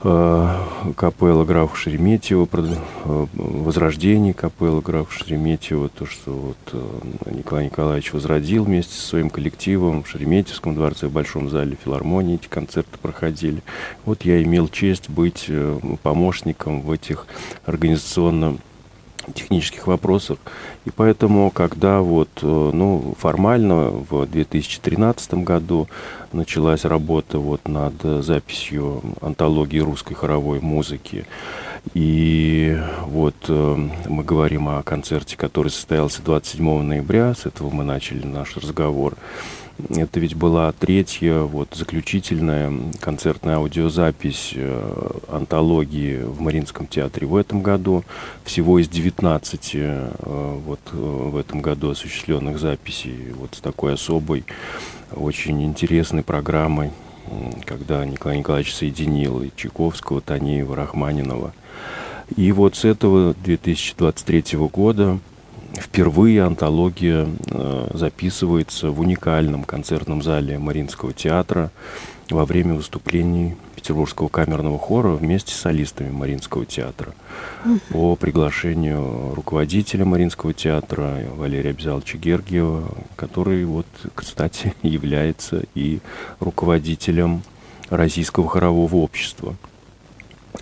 Э, 0.04 0.48
капелла 0.96 1.44
графа 1.44 1.76
Шереметьева, 1.76 2.48
э, 2.52 3.26
возрождение 3.34 4.34
капеллы 4.34 4.80
графа 4.80 5.12
Шереметьева, 5.12 5.88
то, 5.90 6.06
что 6.06 6.32
вот 6.32 6.56
э, 6.72 7.30
Николай 7.30 7.66
Николаевич 7.66 8.12
возродил 8.12 8.64
вместе 8.64 8.94
со 8.94 9.06
своим 9.06 9.30
коллективом 9.30 10.02
в 10.02 10.08
Шереметьевском 10.08 10.74
дворце, 10.74 11.06
в 11.06 11.12
Большом 11.12 11.50
зале 11.50 11.76
филармонии 11.84 12.34
эти 12.34 12.48
концерты 12.48 12.98
проходили. 13.00 13.62
Вот 14.04 14.22
я 14.22 14.42
имел 14.42 14.66
честь 14.66 15.08
быть 15.08 15.48
помощником 16.02 16.80
в 16.80 16.90
этих 16.90 17.26
организационно 17.64 18.58
технических 19.34 19.86
вопросах. 19.86 20.38
И 20.84 20.90
поэтому, 20.90 21.50
когда 21.50 22.00
вот, 22.00 22.28
э, 22.42 22.70
ну, 22.72 23.14
формально 23.18 23.90
в 23.90 24.26
2013 24.26 25.34
году 25.44 25.88
началась 26.32 26.84
работа 26.84 27.38
вот 27.38 27.68
над 27.68 27.94
записью 28.02 29.02
антологии 29.20 29.78
русской 29.78 30.14
хоровой 30.14 30.60
музыки, 30.60 31.26
и 31.94 32.78
вот 33.06 33.34
э, 33.48 33.88
мы 34.08 34.22
говорим 34.22 34.68
о 34.68 34.82
концерте, 34.82 35.36
который 35.36 35.68
состоялся 35.68 36.22
27 36.22 36.82
ноября, 36.82 37.34
с 37.34 37.44
этого 37.44 37.70
мы 37.70 37.84
начали 37.84 38.24
наш 38.24 38.56
разговор, 38.56 39.14
это 39.90 40.20
ведь 40.20 40.34
была 40.34 40.72
третья, 40.72 41.40
вот, 41.40 41.74
заключительная 41.74 42.72
концертная 43.00 43.56
аудиозапись 43.56 44.52
э, 44.54 45.10
антологии 45.28 46.22
в 46.22 46.40
Мариинском 46.40 46.86
театре 46.86 47.26
в 47.26 47.36
этом 47.36 47.62
году. 47.62 48.04
Всего 48.44 48.78
из 48.78 48.88
19 48.88 49.70
э, 49.74 50.12
вот, 50.64 50.80
э, 50.92 50.96
в 50.96 51.36
этом 51.36 51.62
году 51.62 51.90
осуществленных 51.90 52.58
записей 52.58 53.32
вот 53.34 53.54
с 53.54 53.60
такой 53.60 53.94
особой, 53.94 54.44
очень 55.12 55.62
интересной 55.64 56.22
программой, 56.22 56.90
когда 57.64 58.04
Николай 58.04 58.38
Николаевич 58.38 58.74
соединил 58.74 59.42
и 59.42 59.50
Чайковского, 59.54 60.20
Танеева, 60.20 60.76
Рахманинова. 60.76 61.52
И 62.36 62.50
вот 62.52 62.76
с 62.76 62.84
этого 62.84 63.34
2023 63.44 64.58
года 64.72 65.18
впервые 65.76 66.44
антология 66.44 67.28
э, 67.50 67.90
записывается 67.94 68.90
в 68.90 69.00
уникальном 69.00 69.64
концертном 69.64 70.22
зале 70.22 70.58
Мариинского 70.58 71.12
театра 71.12 71.70
во 72.30 72.44
время 72.44 72.74
выступлений 72.74 73.56
Петербургского 73.74 74.28
камерного 74.28 74.78
хора 74.78 75.08
вместе 75.08 75.52
с 75.52 75.56
солистами 75.56 76.10
Мариинского 76.10 76.64
театра. 76.64 77.14
По 77.90 78.14
приглашению 78.14 79.34
руководителя 79.34 80.04
Мариинского 80.04 80.54
театра 80.54 81.18
Валерия 81.34 81.70
Абзаловича 81.70 82.16
Гергиева, 82.18 82.88
который, 83.16 83.64
вот, 83.64 83.86
кстати, 84.14 84.74
является 84.82 85.64
и 85.74 85.98
руководителем 86.38 87.42
Российского 87.90 88.48
хорового 88.48 88.96
общества. 88.96 89.56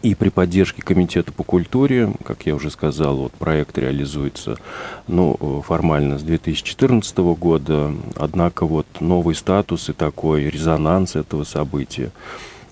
И 0.03 0.15
при 0.15 0.31
поддержке 0.31 0.81
Комитета 0.81 1.31
по 1.31 1.43
культуре, 1.43 2.13
как 2.25 2.47
я 2.47 2.55
уже 2.55 2.71
сказал, 2.71 3.17
вот 3.17 3.33
проект 3.33 3.77
реализуется 3.77 4.57
ну, 5.09 5.63
формально 5.67 6.19
с 6.19 6.23
2014 6.23 7.19
года, 7.19 7.93
однако 8.17 8.65
вот 8.65 8.87
новый 9.01 9.35
статус 9.35 9.91
и 9.91 9.93
такой 9.93 10.45
резонанс 10.45 11.17
этого 11.17 11.45
события 11.45 12.13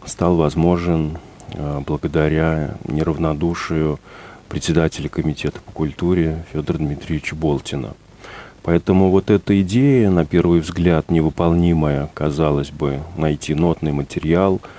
стал 0.07 0.37
возможен 0.37 1.18
э, 1.52 1.83
благодаря 1.87 2.76
неравнодушию 2.85 4.00
председателя 4.48 5.11
Комитета 5.11 5.61
по 5.61 5.72
культуре 5.72 6.46
Федора 6.50 6.78
Дмитриевича 6.78 7.35
Болтина. 7.37 7.92
Поэтому 8.62 9.11
вот 9.11 9.28
эта 9.28 9.61
идея, 9.61 10.09
на 10.09 10.24
первый 10.24 10.61
взгляд, 10.61 11.11
невыполнимая, 11.11 12.09
казалось 12.14 12.70
бы, 12.70 13.02
найти 13.18 13.54
нотный 13.54 13.92
материал– 13.92 14.62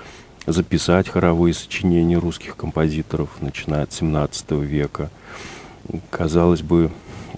записать 0.51 1.09
хоровые 1.09 1.53
сочинения 1.53 2.17
русских 2.17 2.55
композиторов, 2.55 3.29
начиная 3.41 3.83
от 3.83 3.93
17 3.93 4.51
века. 4.51 5.09
Казалось 6.09 6.61
бы, 6.61 6.91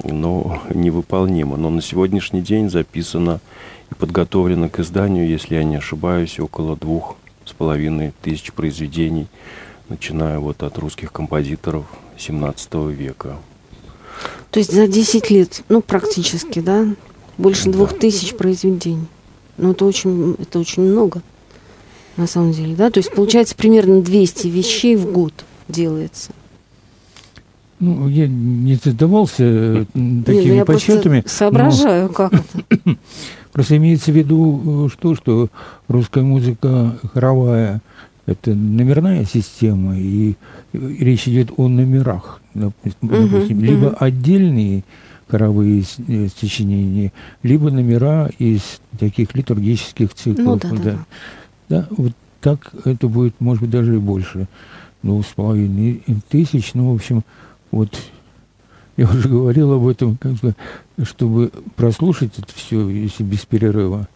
ну, 0.04 0.60
невыполнимо. 0.74 1.58
Но 1.58 1.70
на 1.70 1.82
сегодняшний 1.82 2.42
день 2.42 2.70
записано 2.70 3.40
и 3.92 3.96
подготовлено 3.96 4.70
к 4.70 4.80
изданию, 4.80 5.28
если 5.28 5.56
я 5.56 5.64
не 5.64 5.78
ошибаюсь, 5.78 6.40
около 6.40 6.76
двух 6.76 7.18
с 7.46 7.54
половиной 7.54 8.14
тысяч 8.22 8.54
произведений, 8.54 9.28
начиная 9.90 10.40
вот 10.40 10.64
от 10.64 10.78
русских 10.78 11.12
композиторов 11.12 11.86
17 12.18 12.74
века. 12.90 13.38
То 14.52 14.60
есть 14.60 14.72
за 14.72 14.88
10 14.88 15.30
лет, 15.32 15.64
ну, 15.70 15.82
практически, 15.82 16.60
да? 16.60 16.86
Больше 17.38 17.70
двух 17.70 17.98
тысяч 17.98 18.36
произведений. 18.36 19.08
Ну, 19.58 19.72
это 19.72 19.86
очень, 19.86 20.36
это 20.40 20.60
очень 20.60 20.84
много. 20.84 21.22
На 22.18 22.28
самом 22.28 22.52
деле, 22.52 22.76
да? 22.76 22.90
То 22.90 23.00
есть, 23.00 23.14
получается, 23.14 23.56
примерно 23.56 24.02
200 24.02 24.48
вещей 24.48 24.96
в 24.96 25.12
год 25.12 25.34
делается. 25.68 26.32
Ну, 27.80 28.08
я 28.08 28.28
не 28.28 28.76
задавался 28.76 29.44
э, 29.44 29.86
такими 30.26 30.54
Нет, 30.54 30.68
ну 30.68 30.74
подсчетами. 30.74 31.24
соображаю, 31.26 32.08
но... 32.08 32.14
как 32.14 32.34
это. 32.34 32.98
Просто 33.52 33.78
имеется 33.78 34.12
в 34.12 34.16
виду 34.16 34.90
что, 34.94 35.16
что 35.16 35.50
русская 35.88 36.24
музыка 36.24 37.00
хоровая– 37.14 37.82
это 38.28 38.54
номерная 38.54 39.26
система, 39.26 39.98
и 39.98 40.36
речь 40.74 41.28
идет 41.28 41.52
о 41.58 41.68
номерах, 41.68 42.40
допустим, 42.54 43.10
uh-huh, 43.10 43.30
допустим 43.30 43.60
uh-huh. 43.60 43.66
либо 43.66 43.90
отдельные 43.90 44.84
хоровые 45.28 45.84
э, 46.08 46.28
сочинения, 46.40 47.12
либо 47.42 47.72
номера 47.72 48.30
из 48.38 48.62
таких 49.00 49.34
литургических 49.34 50.14
циклов. 50.14 50.64
Ну, 50.64 50.70
да, 50.70 50.70
да, 50.70 50.92
да. 50.92 51.06
Да, 51.72 51.88
вот 51.92 52.12
так 52.42 52.74
это 52.84 53.08
будет, 53.08 53.40
может 53.40 53.62
быть, 53.62 53.72
даже 53.72 53.96
и 53.96 54.00
больше, 54.00 54.48
двух 55.04 55.26
с 55.26 55.30
половиной 55.30 56.04
тысяч. 56.28 56.74
Ну, 56.74 56.92
в 56.92 56.96
общем, 56.96 57.24
вот 57.72 57.98
я 58.98 59.06
уже 59.06 59.30
говорил 59.30 59.72
об 59.72 59.88
этом, 59.88 60.18
как 60.18 60.34
бы, 60.34 60.54
чтобы 61.04 61.50
прослушать 61.78 62.34
это 62.38 62.54
все, 62.54 62.90
если 62.90 63.24
без 63.24 63.46
перерыва, 63.46 64.10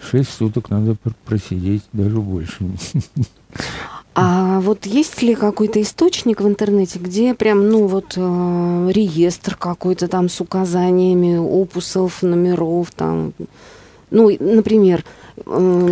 шесть 0.00 0.30
суток 0.30 0.70
надо 0.70 0.96
просидеть, 1.26 1.82
даже 1.92 2.18
больше. 2.20 2.56
А 4.16 4.60
вот 4.60 4.86
есть 4.86 5.22
ли 5.22 5.34
какой-то 5.34 5.82
источник 5.82 6.40
в 6.40 6.46
интернете, 6.46 7.00
где 7.00 7.34
прям, 7.34 7.68
ну 7.68 7.88
вот, 7.88 8.14
э, 8.16 8.90
реестр 8.94 9.56
какой-то 9.56 10.06
там 10.06 10.28
с 10.28 10.40
указаниями 10.40 11.36
опусов, 11.36 12.22
номеров 12.22 12.92
там? 12.92 13.32
Ну, 14.14 14.30
например, 14.38 15.04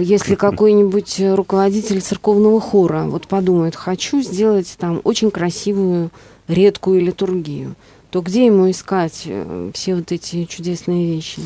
если 0.00 0.36
какой-нибудь 0.36 1.20
руководитель 1.34 2.00
церковного 2.00 2.60
хора 2.60 3.04
вот 3.04 3.26
подумает, 3.26 3.74
хочу 3.74 4.22
сделать 4.22 4.72
там 4.78 5.00
очень 5.02 5.32
красивую 5.32 6.10
редкую 6.46 7.02
литургию, 7.02 7.74
то 8.10 8.20
где 8.20 8.46
ему 8.46 8.70
искать 8.70 9.22
э, 9.24 9.70
все 9.74 9.96
вот 9.96 10.12
эти 10.12 10.44
чудесные 10.44 11.14
вещи? 11.14 11.40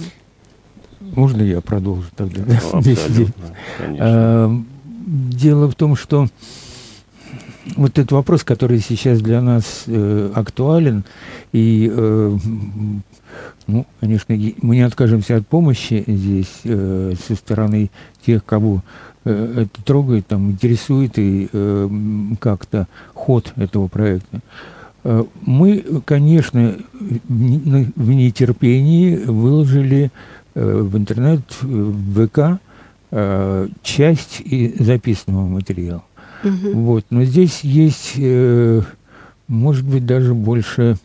Можно 1.00 1.42
я 1.42 1.60
продолжу 1.60 2.08
тогда? 2.14 2.42
Ну, 2.72 3.28
а, 3.98 4.50
дело 5.06 5.70
в 5.70 5.76
том, 5.76 5.96
что 5.96 6.26
вот 7.76 7.98
этот 7.98 8.12
вопрос, 8.12 8.44
который 8.44 8.80
сейчас 8.80 9.20
для 9.20 9.40
нас 9.40 9.84
э, 9.86 10.30
актуален, 10.34 11.04
и, 11.52 11.90
э, 11.90 12.36
ну, 13.66 13.86
конечно, 14.00 14.34
мы 14.62 14.76
не 14.76 14.82
откажемся 14.82 15.36
от 15.36 15.46
помощи 15.46 16.04
здесь 16.06 16.60
э, 16.64 17.14
со 17.26 17.34
стороны 17.34 17.90
тех, 18.24 18.44
кого 18.44 18.82
э, 19.24 19.64
это 19.64 19.82
трогает, 19.82 20.26
там, 20.26 20.52
интересует 20.52 21.18
и 21.18 21.48
э, 21.52 21.88
как-то 22.40 22.86
ход 23.14 23.52
этого 23.56 23.88
проекта. 23.88 24.40
Э, 25.08 25.24
мы, 25.42 25.84
конечно, 26.04 26.74
в 27.28 28.10
нетерпении 28.10 29.16
выложили 29.16 30.10
э, 30.56 30.78
в 30.82 30.96
интернет, 30.96 31.42
в 31.62 32.26
ВК 32.26 32.60
э, 33.12 33.68
часть 33.82 34.42
записанного 34.80 35.46
материала. 35.46 36.02
Угу. 36.42 36.72
Вот. 36.72 37.04
Но 37.10 37.22
здесь 37.22 37.60
есть, 37.60 38.14
может 39.46 39.86
быть, 39.86 40.04
даже 40.04 40.34
больше 40.34 40.96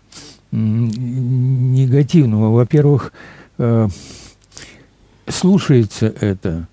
негативного. 0.51 2.51
Во-первых, 2.51 3.13
слушается 5.27 6.13
это 6.19 6.67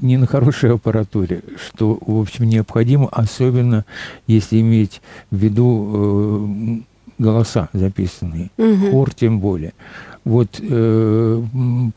не 0.00 0.16
на 0.16 0.26
хорошей 0.26 0.72
аппаратуре, 0.72 1.42
что, 1.56 1.98
в 2.00 2.20
общем, 2.20 2.46
необходимо, 2.46 3.08
особенно 3.08 3.84
если 4.26 4.60
иметь 4.60 5.02
в 5.30 5.36
виду 5.36 5.90
э, 5.92 6.78
голоса 7.18 7.68
записанные, 7.72 8.50
угу. 8.56 8.90
хор 8.90 9.12
тем 9.12 9.40
более. 9.40 9.74
Вот 10.24 10.60
э, 10.60 11.42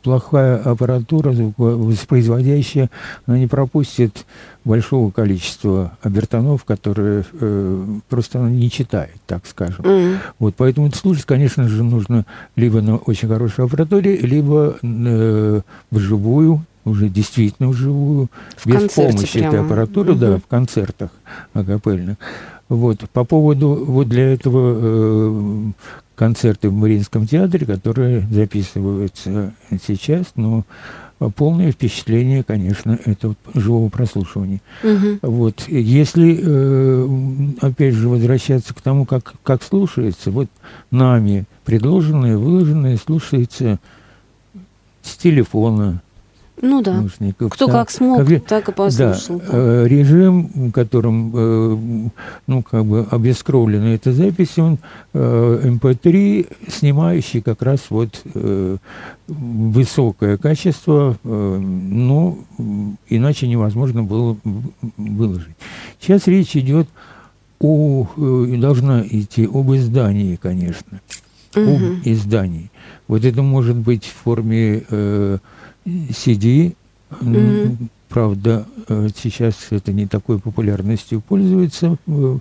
плохая 0.03 0.57
аппаратура 0.57 1.33
воспроизводящая, 1.57 2.89
она 3.25 3.37
не 3.37 3.47
пропустит 3.47 4.25
большого 4.63 5.11
количества 5.11 5.97
обертонов, 6.01 6.63
которые 6.63 7.25
э, 7.33 7.85
просто 8.09 8.39
она 8.39 8.49
не 8.49 8.69
читает, 8.69 9.15
так 9.25 9.45
скажем. 9.47 9.83
Mm. 9.83 10.17
Вот 10.39 10.55
поэтому 10.55 10.87
это 10.87 10.97
слушать, 10.97 11.25
конечно 11.25 11.67
же, 11.67 11.83
нужно 11.83 12.25
либо 12.55 12.81
на 12.81 12.97
очень 12.97 13.27
хорошей 13.27 13.65
аппаратуре, 13.65 14.17
либо 14.17 14.77
э, 14.81 15.61
вживую, 15.89 16.65
уже 16.85 17.09
действительно 17.09 17.69
вживую, 17.69 18.29
в 18.57 18.65
без 18.67 18.91
помощи 18.91 19.39
прямо. 19.39 19.47
этой 19.47 19.65
аппаратуры, 19.65 20.11
угу. 20.11 20.19
да, 20.19 20.37
в 20.37 20.47
концертах 20.47 21.11
акапельных. 21.53 22.17
Вот. 22.71 23.01
По 23.11 23.25
поводу 23.25 23.83
вот 23.85 24.07
для 24.07 24.31
этого 24.31 24.77
э, 24.79 25.71
концерты 26.15 26.69
в 26.69 26.73
Мариинском 26.73 27.27
театре, 27.27 27.65
которые 27.65 28.21
записываются 28.31 29.53
сейчас, 29.85 30.27
но 30.37 30.63
полное 31.35 31.73
впечатление, 31.73 32.43
конечно, 32.43 32.97
это 33.03 33.27
вот 33.27 33.37
живого 33.55 33.89
прослушивания. 33.89 34.61
Угу. 34.85 35.19
Вот. 35.21 35.65
Если, 35.67 36.39
э, 36.41 37.07
опять 37.59 37.93
же, 37.93 38.07
возвращаться 38.07 38.73
к 38.73 38.79
тому, 38.79 39.03
как, 39.03 39.33
как 39.43 39.63
слушается, 39.63 40.31
вот 40.31 40.47
нами 40.91 41.43
предложенное, 41.65 42.37
выложенное 42.37 42.95
слушается 42.95 43.79
с 45.01 45.17
телефона, 45.17 46.01
ну 46.61 46.81
да. 46.81 46.93
наушников. 46.93 47.51
Кто 47.51 47.67
да. 47.67 47.73
как 47.73 47.91
смог, 47.91 48.25
как, 48.25 48.45
так 48.45 48.69
и 48.69 48.71
послушал. 48.71 49.39
Да, 49.39 49.51
да. 49.51 49.87
Режим, 49.87 50.71
которым 50.71 51.31
э, 51.33 52.09
ну, 52.47 52.61
как 52.63 52.85
бы 52.85 53.07
обескровлена 53.09 53.95
эта 53.95 54.13
запись, 54.13 54.57
он 54.57 54.77
MP3, 55.13 56.47
э, 56.49 56.69
снимающий 56.69 57.41
как 57.41 57.61
раз 57.63 57.79
вот 57.89 58.21
э, 58.33 58.77
высокое 59.27 60.37
качество, 60.37 61.17
но 61.23 62.37
иначе 63.07 63.47
невозможно 63.47 64.03
было 64.03 64.37
выложить. 64.97 65.55
Сейчас 65.99 66.27
речь 66.27 66.55
идет 66.55 66.87
о, 67.59 68.07
должна 68.17 69.03
идти 69.07 69.45
об 69.45 69.73
издании, 69.73 70.35
конечно, 70.35 70.99
угу. 71.55 71.75
об 71.75 71.81
издании. 72.03 72.71
Вот 73.07 73.23
это 73.23 73.41
может 73.41 73.77
быть 73.77 74.05
в 74.05 74.23
форме 74.23 74.83
CD, 76.11 76.75
mm-hmm. 77.11 77.85
Правда, 78.11 78.65
э, 78.89 79.07
сейчас 79.15 79.55
это 79.71 79.93
не 79.93 80.05
такой 80.05 80.39
популярностью 80.39 81.21
пользуется 81.21 81.97
э, 82.07 82.37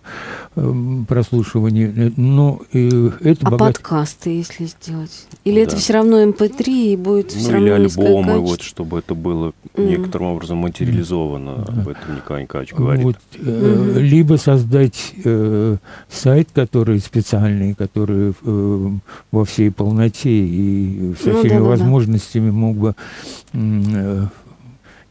э, 0.56 0.72
прослушивание, 1.06 2.12
но 2.16 2.60
это 2.72 3.46
а 3.46 3.50
богат... 3.50 3.76
подкасты, 3.76 4.30
если 4.30 4.66
сделать? 4.66 5.26
Или 5.44 5.56
да. 5.56 5.60
это 5.62 5.76
все 5.76 5.92
равно 5.94 6.22
MP3 6.24 6.66
эм 6.66 6.92
и 6.92 6.96
будет 6.96 7.32
ну, 7.34 7.40
все 7.40 7.52
равно 7.52 7.66
или 7.66 7.72
альбомы, 7.84 8.38
вот, 8.38 8.62
чтобы 8.62 8.98
это 8.98 9.14
было 9.14 9.52
mm-hmm. 9.74 9.88
некоторым 9.88 10.28
образом 10.28 10.58
материализовано, 10.58 11.50
mm-hmm. 11.50 11.80
об 11.80 11.88
этом 11.88 12.16
Николай 12.16 12.42
Николаевич 12.42 12.74
говорит. 12.74 13.04
Вот, 13.04 13.16
mm-hmm. 13.34 14.00
Либо 14.00 14.36
создать 14.36 15.14
э, 15.24 15.76
сайт, 16.08 16.48
который 16.52 16.98
специальный, 16.98 17.74
который 17.74 18.32
э, 18.42 18.90
во 19.30 19.44
всей 19.44 19.70
полноте 19.70 20.30
и 20.30 21.14
со 21.22 21.30
ну, 21.30 21.38
всеми 21.40 21.58
да, 21.58 21.64
возможностями 21.64 22.46
да. 22.46 22.52
мог 22.52 22.76
бы 22.76 22.94
э, 23.52 24.26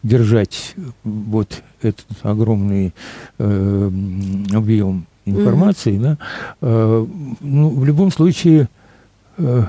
держать 0.04 0.76
вот 1.04 1.62
этот 1.82 2.06
огромный 2.24 2.94
э, 3.38 3.92
объем 4.54 5.06
информации, 5.26 5.94
mm-hmm. 5.94 6.02
да, 6.02 6.18
э, 6.62 7.06
ну, 7.42 7.70
в 7.70 7.86
любом 7.86 8.12
случае 8.12 8.70
э, 9.38 9.64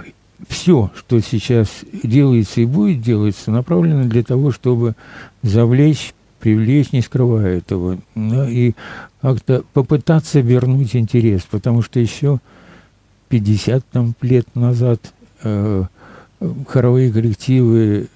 все, 0.49 0.90
что 0.97 1.21
сейчас 1.21 1.69
делается 2.03 2.61
и 2.61 2.66
будет 2.66 3.03
делаться, 3.03 3.51
направлено 3.51 4.05
для 4.05 4.23
того, 4.23 4.53
чтобы 4.53 4.95
завлечь, 5.43 6.14
привлечь, 6.38 6.93
не 6.93 7.03
скрывая 7.03 7.59
этого, 7.59 7.99
да, 8.14 8.49
и 8.49 8.73
как-то 9.21 9.64
попытаться 9.73 10.40
вернуть 10.40 10.97
интерес, 10.97 11.43
потому 11.51 11.83
что 11.83 12.01
еще 12.01 12.40
50 13.29 13.85
там, 13.90 14.14
лет 14.23 14.47
назад 14.55 15.12
э, 15.43 15.85
хоровые 16.69 17.12
коллективы 17.12 18.09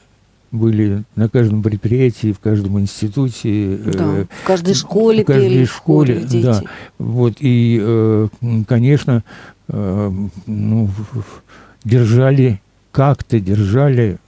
были 0.54 1.04
на 1.16 1.28
каждом 1.28 1.62
предприятии, 1.62 2.32
в 2.32 2.38
каждом 2.38 2.80
институте. 2.80 3.74
Э, 3.74 3.92
да, 3.92 4.18
э, 4.18 4.24
в 4.42 4.46
каждой 4.46 4.74
школе 4.74 5.22
в 5.22 5.26
каждой 5.26 5.48
пели, 5.50 5.64
школе, 5.64 6.20
дети. 6.20 6.44
да. 6.44 6.62
Вот, 6.98 7.34
и, 7.40 7.78
э, 7.82 8.28
конечно, 8.66 9.24
э, 9.68 10.12
ну, 10.46 10.90
держали, 11.84 12.60
как-то 12.92 13.40
держали 13.40 14.18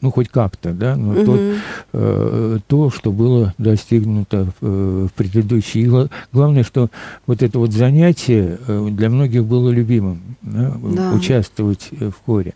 ну, 0.00 0.10
хоть 0.10 0.28
как-то, 0.28 0.72
да, 0.72 0.96
но 0.96 1.12
угу. 1.12 1.24
тот, 1.24 1.40
э, 1.92 2.58
то, 2.66 2.90
что 2.90 3.12
было 3.12 3.54
достигнуто 3.58 4.48
э, 4.60 5.06
в 5.08 5.12
предыдущей. 5.14 5.82
И 5.82 6.08
главное, 6.32 6.64
что 6.64 6.90
вот 7.26 7.42
это 7.42 7.58
вот 7.58 7.72
занятие 7.72 8.58
э, 8.66 8.88
для 8.90 9.10
многих 9.10 9.44
было 9.44 9.70
любимым, 9.70 10.20
да, 10.42 10.74
да. 10.82 11.12
участвовать 11.12 11.90
в 11.90 12.14
хоре. 12.24 12.54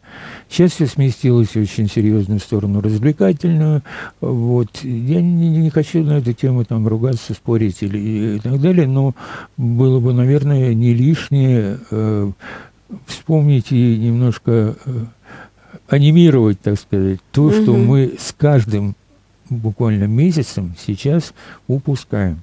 Сейчас 0.49 0.73
все 0.73 0.87
сместилось 0.87 1.57
очень 1.57 1.89
серьезно 1.89 2.39
в 2.39 2.43
сторону 2.43 2.81
развлекательную. 2.81 3.83
Вот. 4.21 4.79
Я 4.83 5.21
не, 5.21 5.49
не 5.51 5.71
хочу 5.71 6.03
на 6.03 6.19
эту 6.19 6.33
тему 6.33 6.65
там 6.65 6.87
ругаться, 6.89 7.35
спорить 7.35 7.83
или 7.83 8.37
и 8.37 8.39
так 8.39 8.61
далее, 8.61 8.87
но 8.87 9.15
было 9.57 10.01
бы, 10.01 10.13
наверное, 10.13 10.75
не 10.75 10.95
лишнее 10.95 11.79
э, 11.91 12.31
вспомнить 13.07 13.73
и 13.73 13.97
немножко... 13.99 14.77
Э, 14.87 15.05
анимировать, 15.89 16.61
так 16.61 16.79
сказать, 16.79 17.21
то, 17.33 17.45
угу. 17.45 17.53
что 17.53 17.75
мы 17.75 18.15
с 18.19 18.33
каждым 18.37 18.95
буквально 19.51 20.05
месяцем 20.05 20.75
сейчас 20.79 21.35
упускаем. 21.67 22.41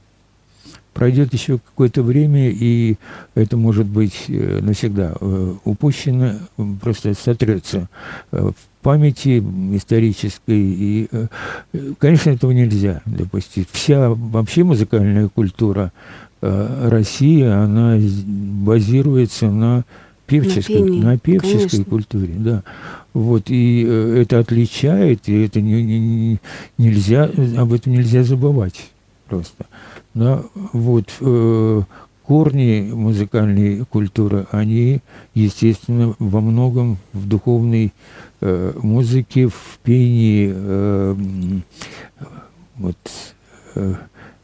Пройдет 0.94 1.34
еще 1.34 1.58
какое-то 1.58 2.04
время, 2.04 2.50
и 2.50 2.98
это 3.34 3.56
может 3.56 3.86
быть 3.86 4.26
э, 4.28 4.60
навсегда 4.62 5.14
э, 5.20 5.54
упущено, 5.64 6.34
просто 6.82 7.14
сотрется 7.14 7.88
э, 8.34 8.50
в 8.50 8.84
памяти 8.84 9.42
исторической. 9.74 10.60
И, 10.60 11.10
конечно, 11.98 12.32
этого 12.32 12.52
нельзя 12.52 13.02
допустить. 13.06 13.70
Вся 13.72 14.10
вообще 14.10 14.64
музыкальная 14.64 15.30
культура 15.30 15.92
России, 16.42 17.44
она 17.44 17.96
базируется 18.66 19.52
на 19.52 19.86
певческой, 20.26 20.82
на, 20.82 21.12
на 21.12 21.18
певческой 21.18 21.60
конечно. 21.60 21.86
культуре, 21.86 22.34
да. 22.38 22.64
Вот, 23.14 23.50
и 23.50 23.86
э, 23.86 24.22
это 24.22 24.40
отличает, 24.40 25.28
и 25.28 25.44
это 25.44 25.60
не, 25.60 25.84
не, 25.84 26.40
нельзя, 26.78 27.30
об 27.58 27.74
этом 27.74 27.94
нельзя 27.94 28.24
забывать 28.24 28.90
просто. 29.28 29.66
Да, 30.14 30.44
вот, 30.74 31.10
э, 31.20 31.82
корни 32.24 32.90
музыкальной 32.94 33.84
культуры, 33.86 34.48
они, 34.52 35.02
естественно, 35.34 36.16
во 36.20 36.40
многом 36.40 36.98
в 37.12 37.28
духовной 37.28 37.94
э, 38.40 38.74
музыке, 38.82 39.48
в 39.48 39.80
пении, 39.84 40.54
э, 40.54 41.16
вот, 42.78 42.96
э, 43.76 43.96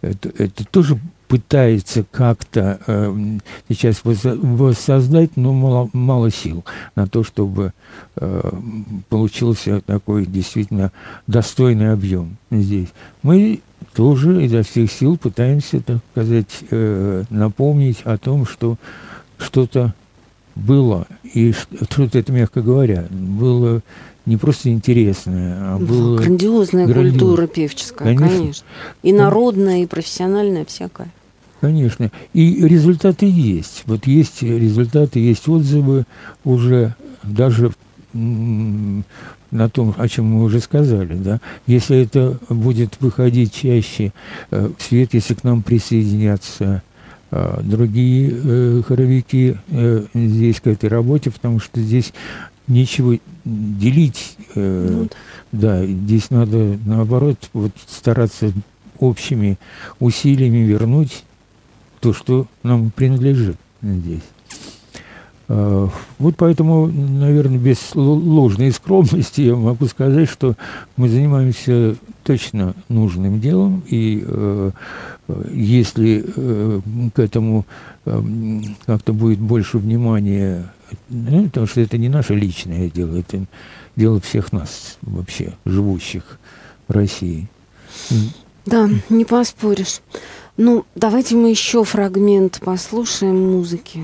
это, 0.02 0.30
это 0.38 0.66
тоже 0.66 1.00
пытается 1.28 2.06
как-то 2.10 2.80
э, 2.88 3.38
сейчас 3.70 4.02
воссоздать, 4.04 5.36
но 5.36 5.54
мало, 5.54 5.90
мало 5.94 6.32
сил 6.32 6.64
на 6.96 7.08
то, 7.08 7.24
чтобы 7.24 7.74
э, 8.16 8.52
получился 9.10 9.82
такой 9.82 10.26
действительно 10.26 10.92
достойный 11.28 11.92
объем 11.92 12.38
здесь. 12.50 12.90
Мы 13.24 13.62
тоже 13.94 14.46
изо 14.46 14.64
всех 14.64 14.92
сил 14.92 15.18
пытаемся, 15.18 15.82
так 15.82 15.98
сказать, 16.12 16.64
э, 16.72 17.24
напомнить 17.30 18.02
о 18.04 18.18
том, 18.18 18.46
что 18.46 18.78
что-то 19.38 19.94
было, 20.56 21.08
и 21.24 21.52
что-то 21.52 22.18
это, 22.18 22.32
мягко 22.32 22.62
говоря, 22.62 23.06
было 23.10 23.82
не 24.28 24.38
просто 24.38 24.70
интересная, 24.70 25.56
а 25.58 25.80
была... 25.80 26.18
Грандиозная 26.18 26.86
грандиоз... 26.86 27.14
культура 27.14 27.48
певческая, 27.48 28.16
конечно. 28.16 28.38
конечно. 28.38 28.66
И 29.02 29.14
народная, 29.14 29.84
и 29.84 29.86
профессиональная, 29.86 30.66
всякая. 30.66 31.10
Конечно. 31.62 32.12
И 32.34 32.62
результаты 32.68 33.26
есть. 33.26 33.84
Вот 33.86 34.06
есть 34.06 34.44
результаты, 34.44 35.20
есть 35.20 35.48
отзывы 35.48 36.04
уже 36.44 36.94
даже 37.24 37.72
на 38.14 39.70
том, 39.70 39.96
о 39.98 40.08
чем 40.08 40.26
мы 40.26 40.44
уже 40.44 40.60
сказали, 40.60 41.16
да, 41.16 41.40
если 41.68 41.98
это 42.02 42.38
будет 42.50 42.98
выходить 43.00 43.54
чаще 43.54 44.12
э, 44.52 44.70
в 44.78 44.82
свет, 44.82 45.14
если 45.14 45.36
к 45.36 45.44
нам 45.44 45.62
присоединятся 45.62 46.82
э, 47.32 47.60
другие 47.64 48.34
э, 48.34 48.82
хоровики 48.86 49.56
э, 49.70 50.06
здесь 50.14 50.60
к 50.60 50.68
этой 50.68 50.90
работе, 50.90 51.32
потому 51.32 51.60
что 51.60 51.80
здесь 51.80 52.14
нечего 52.68 53.20
делить. 53.46 54.38
Э, 54.56 54.88
ну, 54.90 55.08
да. 55.52 55.80
да, 55.80 55.86
здесь 55.86 56.30
надо, 56.30 56.78
наоборот, 56.86 57.50
вот 57.54 57.72
стараться 57.88 58.52
общими 59.00 59.58
усилиями 60.00 60.58
вернуть 60.58 61.24
то, 62.00 62.14
что 62.14 62.48
нам 62.64 62.92
принадлежит 62.92 63.58
здесь. 63.82 64.24
А, 65.50 65.90
вот 66.20 66.36
поэтому, 66.38 66.88
наверное, 66.88 67.58
без 67.58 67.96
ложной 67.96 68.72
скромности 68.72 69.42
я 69.42 69.56
могу 69.56 69.86
сказать, 69.86 70.30
что 70.30 70.56
мы 70.98 71.10
занимаемся 71.10 71.96
точно 72.24 72.74
нужным 72.90 73.40
делом, 73.40 73.84
и 73.88 74.24
э, 74.28 74.72
если 75.54 76.26
э, 76.26 76.82
к 77.16 77.20
этому 77.20 77.66
э, 78.06 78.22
как-то 78.86 79.14
будет 79.14 79.40
больше 79.40 79.78
внимания, 79.78 80.70
ну, 81.10 81.46
потому 81.46 81.68
что 81.68 81.82
это 81.82 81.98
не 81.98 82.10
наше 82.10 82.36
личное 82.36 82.90
дело, 82.90 83.18
это 83.18 83.46
дело 83.96 84.20
всех 84.22 84.52
нас 84.52 84.98
вообще, 85.02 85.54
живущих 85.66 86.40
в 86.88 86.92
России. 86.92 87.48
Да, 88.66 88.90
не 89.10 89.26
поспоришь. 89.26 90.02
Ну, 90.58 90.86
давайте 90.96 91.36
мы 91.36 91.50
еще 91.50 91.84
фрагмент 91.84 92.60
послушаем 92.64 93.52
музыки. 93.52 94.04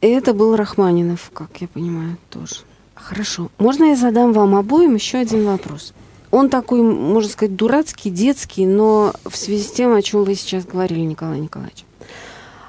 Это 0.00 0.34
был 0.34 0.56
Рахманинов, 0.56 1.30
как 1.32 1.60
я 1.60 1.68
понимаю, 1.68 2.16
тоже. 2.30 2.56
Хорошо. 2.94 3.50
Можно 3.58 3.84
я 3.84 3.96
задам 3.96 4.32
вам 4.32 4.54
обоим 4.54 4.94
еще 4.94 5.18
один 5.18 5.44
вопрос? 5.44 5.92
он 6.30 6.48
такой, 6.48 6.82
можно 6.82 7.30
сказать, 7.30 7.56
дурацкий, 7.56 8.10
детский, 8.10 8.66
но 8.66 9.12
в 9.24 9.36
связи 9.36 9.64
с 9.64 9.72
тем, 9.72 9.92
о 9.92 10.02
чем 10.02 10.24
вы 10.24 10.34
сейчас 10.34 10.64
говорили, 10.64 11.00
Николай 11.00 11.40
Николаевич. 11.40 11.84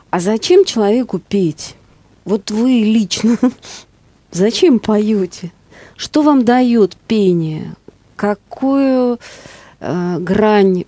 А 0.10 0.20
зачем 0.20 0.66
человеку 0.66 1.20
петь? 1.20 1.76
Вот 2.26 2.52
вы 2.52 2.70
лично 2.70 3.38
зачем 4.32 4.80
поете? 4.80 5.52
Что 5.96 6.24
вам 6.24 6.44
дает 6.44 6.96
пение? 7.08 7.76
Какую 8.16 9.20
э, 9.80 10.18
грань 10.20 10.86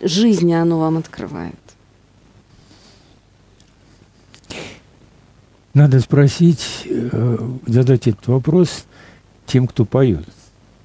жизни 0.00 0.52
оно 0.52 0.78
вам 0.78 0.98
открывает? 0.98 1.54
Надо 5.74 6.00
спросить, 6.00 6.86
э, 6.86 7.38
задать 7.66 8.06
этот 8.06 8.26
вопрос 8.26 8.84
тем, 9.46 9.66
кто 9.66 9.84
поет. 9.84 10.24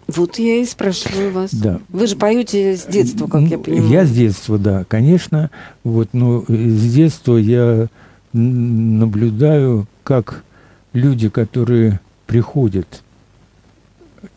Вот 0.08 0.39
я 0.39 0.62
и 0.62 0.65
спрашиваю 0.65 1.32
вас. 1.32 1.54
Да. 1.54 1.82
Вы 1.89 2.08
же 2.08 2.15
поете 2.15 2.78
с 2.78 2.86
детства, 2.86 3.28
как 3.28 3.41
я 3.43 3.58
понимаю. 3.58 3.89
Я 3.89 4.06
с 4.06 4.12
детства, 4.12 4.58
да, 4.58 4.86
конечно. 4.86 5.52
Вот, 5.84 6.10
но 6.13 6.45
с 6.47 6.93
детства 6.93 7.36
я 7.36 7.88
наблюдаю, 8.32 9.88
как 10.04 10.43
люди, 10.93 11.28
которые 11.28 12.00
приходят, 12.26 13.04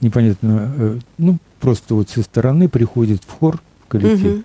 непонятно, 0.00 0.72
э, 0.76 0.98
ну, 1.18 1.38
просто 1.60 1.94
вот 1.94 2.10
со 2.10 2.22
стороны 2.22 2.68
приходят 2.68 3.22
в 3.24 3.30
хор, 3.30 3.60
в 3.84 3.88
коллектив, 3.88 4.32
угу. 4.32 4.42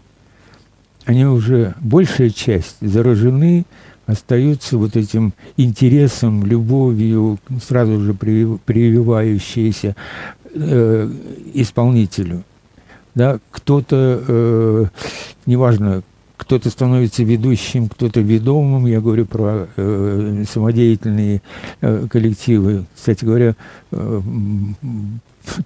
они 1.05 1.25
уже, 1.25 1.73
большая 1.79 2.29
часть, 2.29 2.77
заражены 2.81 3.65
остаются 4.05 4.77
вот 4.77 4.95
этим 4.95 5.33
интересом, 5.57 6.45
любовью, 6.45 7.39
сразу 7.61 7.99
же 7.99 8.13
прививающейся 8.13 9.95
э, 10.53 11.11
исполнителю. 11.53 12.43
Да, 13.13 13.39
кто-то, 13.51 14.23
э, 14.27 14.85
неважно, 15.45 16.03
кто-то 16.37 16.69
становится 16.69 17.23
ведущим, 17.23 17.87
кто-то 17.87 18.19
ведомым. 18.19 18.85
Я 18.85 19.01
говорю 19.01 19.25
про 19.25 19.67
э, 19.75 20.43
самодеятельные 20.49 21.41
э, 21.81 22.07
коллективы. 22.09 22.85
Кстати 22.93 23.23
говоря, 23.23 23.55
э, 23.91 24.21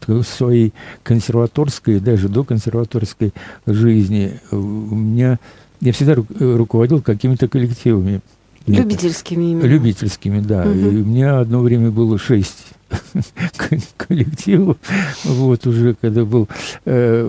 в 0.07 0.23
своей 0.23 0.73
консерваторской, 1.03 1.99
даже 1.99 2.29
до 2.29 2.43
консерваторской 2.43 3.33
жизни 3.65 4.39
у 4.51 4.55
меня 4.55 5.39
я 5.81 5.93
всегда 5.93 6.15
руководил 6.15 7.01
какими-то 7.01 7.47
коллективами. 7.47 8.21
Любительскими 8.65 9.51
именно. 9.51 9.65
Любительскими, 9.65 10.39
да. 10.41 10.61
Угу. 10.61 10.71
И 10.71 11.01
у 11.01 11.05
меня 11.05 11.39
одно 11.39 11.61
время 11.61 11.91
было 11.91 12.17
шесть 12.19 12.67
коллективов. 13.97 14.77
Вот 15.23 15.65
уже, 15.65 15.95
когда 15.99 16.25
был, 16.25 16.47
э, 16.85 17.23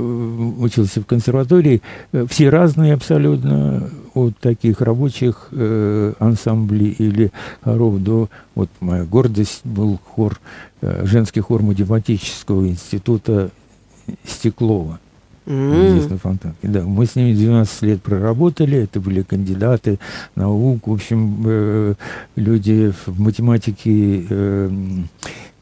учился 0.58 1.00
в 1.00 1.06
консерватории, 1.06 1.82
э, 2.12 2.26
все 2.28 2.48
разные 2.48 2.94
абсолютно, 2.94 3.90
от 4.14 4.36
таких 4.38 4.80
рабочих 4.80 5.48
э, 5.52 6.12
ансамблей 6.18 6.90
или 6.90 7.32
хоров 7.62 8.02
до, 8.02 8.28
вот 8.54 8.68
моя 8.80 9.04
гордость 9.04 9.60
был 9.64 10.00
хор, 10.04 10.40
э, 10.82 11.04
женский 11.06 11.40
хор 11.40 11.62
математического 11.62 12.66
института 12.66 13.50
Стеклова. 14.26 14.98
Mm. 15.46 16.18
Фонтанки. 16.18 16.58
Да, 16.62 16.82
мы 16.82 17.06
с 17.06 17.16
ними 17.16 17.32
12 17.32 17.82
лет 17.82 18.02
проработали, 18.02 18.78
это 18.78 19.00
были 19.00 19.22
кандидаты 19.22 19.98
наук, 20.36 20.86
в 20.86 20.92
общем, 20.92 21.42
э, 21.46 21.94
люди 22.36 22.92
в 23.06 23.20
математике 23.20 24.26
э, 24.28 24.70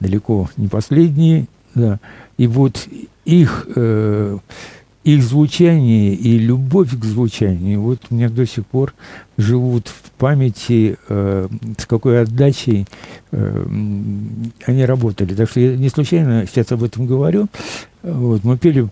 далеко 0.00 0.50
не 0.56 0.68
последние, 0.68 1.46
да. 1.74 2.00
И 2.38 2.46
вот 2.46 2.88
их, 3.24 3.66
э, 3.74 4.38
их 5.04 5.22
звучание 5.22 6.14
и 6.14 6.38
любовь 6.38 6.98
к 6.98 7.04
звучанию, 7.04 7.80
вот 7.80 8.00
у 8.10 8.14
меня 8.14 8.28
до 8.28 8.46
сих 8.46 8.66
пор 8.66 8.94
живут 9.36 9.88
в 9.88 10.10
памяти, 10.18 10.98
э, 11.08 11.48
с 11.78 11.86
какой 11.86 12.22
отдачей 12.22 12.86
э, 13.30 13.66
они 14.66 14.84
работали. 14.84 15.34
Так 15.34 15.50
что 15.50 15.60
я 15.60 15.76
не 15.76 15.88
случайно 15.88 16.46
сейчас 16.46 16.72
об 16.72 16.82
этом 16.82 17.06
говорю. 17.06 17.46
Вот, 18.02 18.44
мы 18.44 18.58
пели 18.58 18.88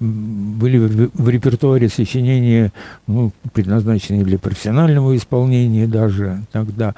были 0.00 1.08
в 1.14 1.28
репертуаре 1.28 1.88
сочинения, 1.88 2.72
ну, 3.06 3.32
предназначенные 3.52 4.24
для 4.24 4.38
профессионального 4.38 5.16
исполнения 5.16 5.86
даже 5.86 6.42
тогда. 6.52 6.94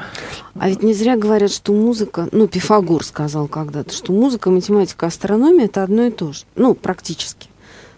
А 0.55 0.68
ведь 0.68 0.82
не 0.82 0.95
зря 0.95 1.16
говорят, 1.16 1.51
что 1.51 1.72
музыка, 1.72 2.28
ну, 2.32 2.49
Пифагор 2.49 3.05
сказал 3.05 3.49
когда-то, 3.49 3.95
что 3.95 4.12
музыка, 4.12 4.51
математика, 4.51 5.07
астрономия– 5.07 5.64
это 5.66 5.82
одно 5.82 6.05
и 6.05 6.11
то 6.11 6.32
же. 6.32 6.45
Ну, 6.57 6.74
практически. 6.74 7.49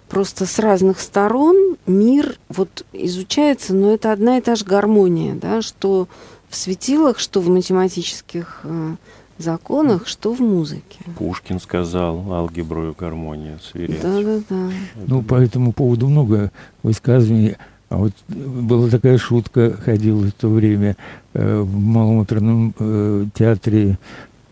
Просто 0.09 0.45
с 0.45 0.59
разных 0.59 1.01
сторон 1.01 1.77
мир 1.87 2.37
вот 2.51 2.85
изучается, 2.93 3.75
но 3.75 3.95
это 3.95 4.13
одна 4.13 4.39
и 4.39 4.41
та 4.43 4.57
же 4.57 4.65
гармония, 4.65 5.35
да, 5.35 5.63
что 5.63 6.07
в 6.51 6.57
светилах, 6.57 7.19
что 7.19 7.41
в 7.41 7.49
математических 7.49 8.61
э, 8.65 8.97
законах, 9.43 10.07
что 10.07 10.33
в 10.35 10.41
музыке. 10.41 11.01
Пушкин 11.19 11.61
сказал 11.61 12.33
алгебру 12.33 12.91
и 12.91 12.95
гармонию 12.99 13.59
свирец. 13.61 14.01
Да, 14.03 14.23
да, 14.23 14.41
да. 14.49 14.71
Ну, 15.07 15.23
по 15.23 15.35
этому 15.35 15.73
поводу 15.73 16.09
много 16.09 16.51
высказываний. 16.83 17.57
А 17.89 17.97
вот 17.99 18.13
была 18.29 18.89
такая 18.89 19.19
шутка, 19.19 19.73
ходила 19.73 20.25
в 20.25 20.33
то 20.33 20.49
время 20.49 20.97
э, 21.35 21.61
в 21.61 21.79
Малом 21.79 22.21
оперном 22.21 22.75
э, 22.79 23.27
театре 23.35 23.99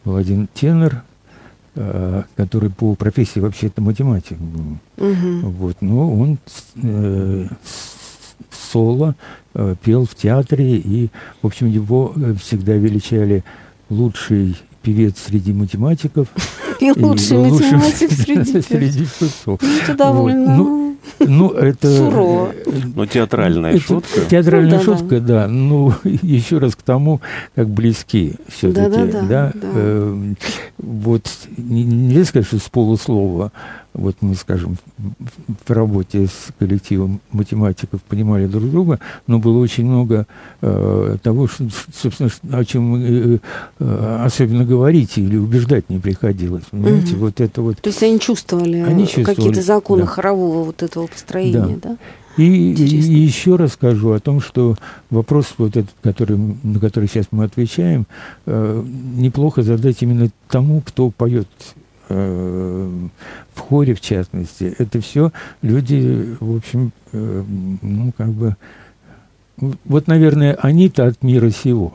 был 0.04 0.16
один 0.16 0.48
тенор, 0.52 1.02
э, 1.74 2.22
который 2.36 2.70
по 2.70 2.94
профессии 2.94 3.40
вообще-то 3.40 3.80
математик 3.80 4.38
был. 4.38 4.78
Угу. 4.98 5.50
Вот, 5.50 5.76
но 5.80 6.12
он 6.12 6.38
э, 6.82 7.46
соло 8.50 9.14
э, 9.54 9.74
пел 9.82 10.04
в 10.06 10.14
театре, 10.14 10.76
и, 10.76 11.10
в 11.42 11.46
общем, 11.46 11.68
его 11.68 12.14
всегда 12.40 12.74
величали 12.74 13.44
лучший 13.88 14.56
певец 14.82 15.14
среди 15.26 15.52
математиков. 15.52 16.28
И 16.80 16.90
лучший 16.92 17.38
математик 17.38 18.10
среди 18.12 18.62
среди 18.62 19.06
певцов. 19.18 19.60
Это 19.82 19.94
довольно... 19.94 20.56
Ну, 20.56 20.96
ну, 21.18 21.50
это... 21.50 21.88
Сурово. 21.88 22.52
Ну, 22.94 23.06
театральная 23.06 23.78
шутка. 23.78 24.20
Театральная 24.28 24.78
ну, 24.78 24.84
шутка, 24.84 25.20
да. 25.20 25.48
Ну, 25.48 25.94
еще 26.04 26.58
раз 26.58 26.76
к 26.76 26.82
тому, 26.82 27.20
как 27.54 27.68
близки 27.68 28.34
все-таки. 28.48 28.90
Да, 28.90 29.06
да, 29.06 29.22
да. 29.22 29.52
Эм, 29.74 30.36
вот, 30.78 31.24
нельзя 31.56 32.24
сказать, 32.24 32.46
что 32.46 32.58
с 32.58 32.68
полуслова 32.68 33.52
вот 33.92 34.16
мы, 34.20 34.34
скажем, 34.34 34.76
в 35.66 35.70
работе 35.70 36.26
с 36.26 36.48
коллективом 36.58 37.20
математиков 37.32 38.02
понимали 38.02 38.46
друг 38.46 38.70
друга, 38.70 39.00
но 39.26 39.38
было 39.38 39.58
очень 39.58 39.86
много 39.86 40.26
э, 40.60 41.16
того, 41.22 41.48
что, 41.48 41.68
собственно, 41.92 42.30
о 42.52 42.64
чем 42.64 42.94
э, 42.96 43.38
э, 43.78 44.22
особенно 44.24 44.64
говорить 44.64 45.18
или 45.18 45.36
убеждать 45.36 45.90
не 45.90 45.98
приходилось. 45.98 46.64
Понимаете, 46.70 47.14
угу. 47.14 47.26
вот 47.26 47.40
это 47.40 47.62
вот. 47.62 47.80
То 47.80 47.88
есть 47.88 48.02
они 48.02 48.20
чувствовали, 48.20 48.78
они 48.78 49.04
чувствовали 49.04 49.34
какие-то 49.34 49.62
законы 49.62 50.02
да. 50.02 50.08
хорового 50.08 50.64
вот 50.64 50.82
этого 50.82 51.06
построения, 51.06 51.78
да? 51.82 51.90
да? 51.90 51.96
И, 52.36 52.44
и 52.44 53.18
еще 53.18 53.56
раз 53.56 53.72
скажу 53.72 54.12
о 54.12 54.20
том, 54.20 54.40
что 54.40 54.76
вопрос, 55.10 55.46
вот 55.58 55.76
этот, 55.76 55.90
который, 56.00 56.38
на 56.62 56.78
который 56.78 57.08
сейчас 57.08 57.26
мы 57.32 57.44
отвечаем, 57.44 58.06
э, 58.46 58.84
неплохо 59.16 59.62
задать 59.62 59.96
именно 60.00 60.30
тому, 60.48 60.80
кто 60.80 61.10
поет 61.10 61.48
Э, 61.74 61.79
в 62.14 63.58
хоре, 63.58 63.94
в 63.94 64.00
частности. 64.00 64.74
Это 64.78 65.00
все 65.00 65.32
люди, 65.62 66.36
в 66.40 66.56
общем, 66.56 66.92
э, 67.12 67.44
ну, 67.82 68.12
как 68.16 68.28
бы... 68.28 68.56
Вот, 69.84 70.06
наверное, 70.06 70.54
они-то 70.54 71.06
от 71.06 71.22
мира 71.22 71.50
сего. 71.50 71.92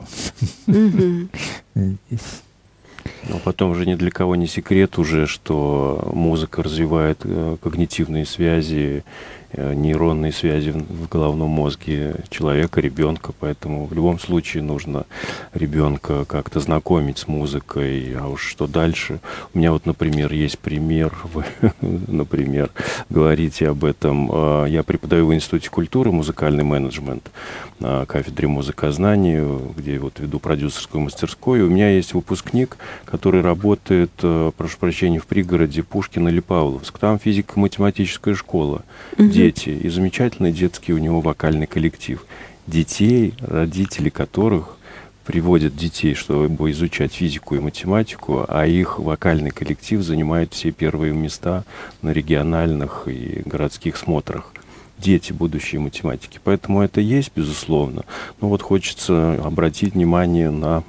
Но 3.28 3.38
потом 3.44 3.74
же 3.74 3.86
ни 3.86 3.94
для 3.94 4.10
кого 4.10 4.36
не 4.36 4.46
секрет 4.46 4.98
уже, 4.98 5.26
что 5.26 6.10
музыка 6.14 6.62
развивает 6.62 7.20
э, 7.24 7.56
когнитивные 7.60 8.24
связи, 8.24 9.04
Э, 9.45 9.45
нейронные 9.56 10.32
связи 10.32 10.70
в 10.70 11.08
головном 11.08 11.50
мозге 11.50 12.16
человека, 12.28 12.80
ребенка, 12.80 13.32
поэтому 13.38 13.86
в 13.86 13.92
любом 13.94 14.18
случае 14.18 14.62
нужно 14.62 15.06
ребенка 15.54 16.24
как-то 16.24 16.60
знакомить 16.60 17.18
с 17.18 17.28
музыкой, 17.28 18.14
а 18.18 18.28
уж 18.28 18.46
что 18.46 18.66
дальше. 18.66 19.20
У 19.54 19.58
меня 19.58 19.72
вот, 19.72 19.86
например, 19.86 20.32
есть 20.32 20.58
пример, 20.58 21.12
вы, 21.32 21.44
например, 21.80 22.70
говорите 23.08 23.68
об 23.68 23.84
этом. 23.84 24.30
Э, 24.32 24.66
я 24.68 24.82
преподаю 24.82 25.26
в 25.26 25.34
Институте 25.34 25.70
культуры 25.70 26.12
музыкальный 26.12 26.64
менеджмент 26.64 27.30
на 27.78 28.04
кафедре 28.06 28.48
музыкознания, 28.48 29.46
где 29.76 29.98
вот 29.98 30.20
веду 30.20 30.38
продюсерскую 30.38 31.02
мастерскую. 31.02 31.66
У 31.66 31.70
меня 31.70 31.90
есть 31.90 32.14
выпускник, 32.14 32.76
который 33.04 33.40
работает, 33.40 34.10
э, 34.22 34.50
прошу 34.56 34.78
прощения, 34.78 35.18
в 35.18 35.26
пригороде 35.26 35.82
Пушкина 35.82 36.28
или 36.28 36.40
Павловск. 36.40 36.98
Там 36.98 37.18
физико-математическая 37.18 38.34
школа. 38.34 38.82
Угу 39.18 39.45
дети, 39.46 39.68
и 39.68 39.88
замечательный 39.88 40.52
детский 40.52 40.92
у 40.92 40.98
него 40.98 41.20
вокальный 41.20 41.66
коллектив. 41.66 42.24
Детей, 42.66 43.34
родители 43.38 44.08
которых 44.08 44.76
приводят 45.24 45.76
детей, 45.76 46.14
чтобы 46.14 46.70
изучать 46.72 47.12
физику 47.12 47.54
и 47.54 47.60
математику, 47.60 48.44
а 48.48 48.66
их 48.66 48.98
вокальный 48.98 49.50
коллектив 49.50 50.02
занимает 50.02 50.52
все 50.52 50.72
первые 50.72 51.12
места 51.12 51.64
на 52.02 52.10
региональных 52.10 53.06
и 53.06 53.42
городских 53.44 53.96
смотрах 53.96 54.52
дети 54.98 55.32
будущие 55.32 55.80
математики. 55.80 56.40
Поэтому 56.42 56.80
это 56.80 57.00
есть, 57.00 57.30
безусловно. 57.36 58.02
Но 58.40 58.48
вот 58.48 58.62
хочется 58.62 59.34
обратить 59.44 59.94
внимание 59.94 60.50
на 60.50 60.84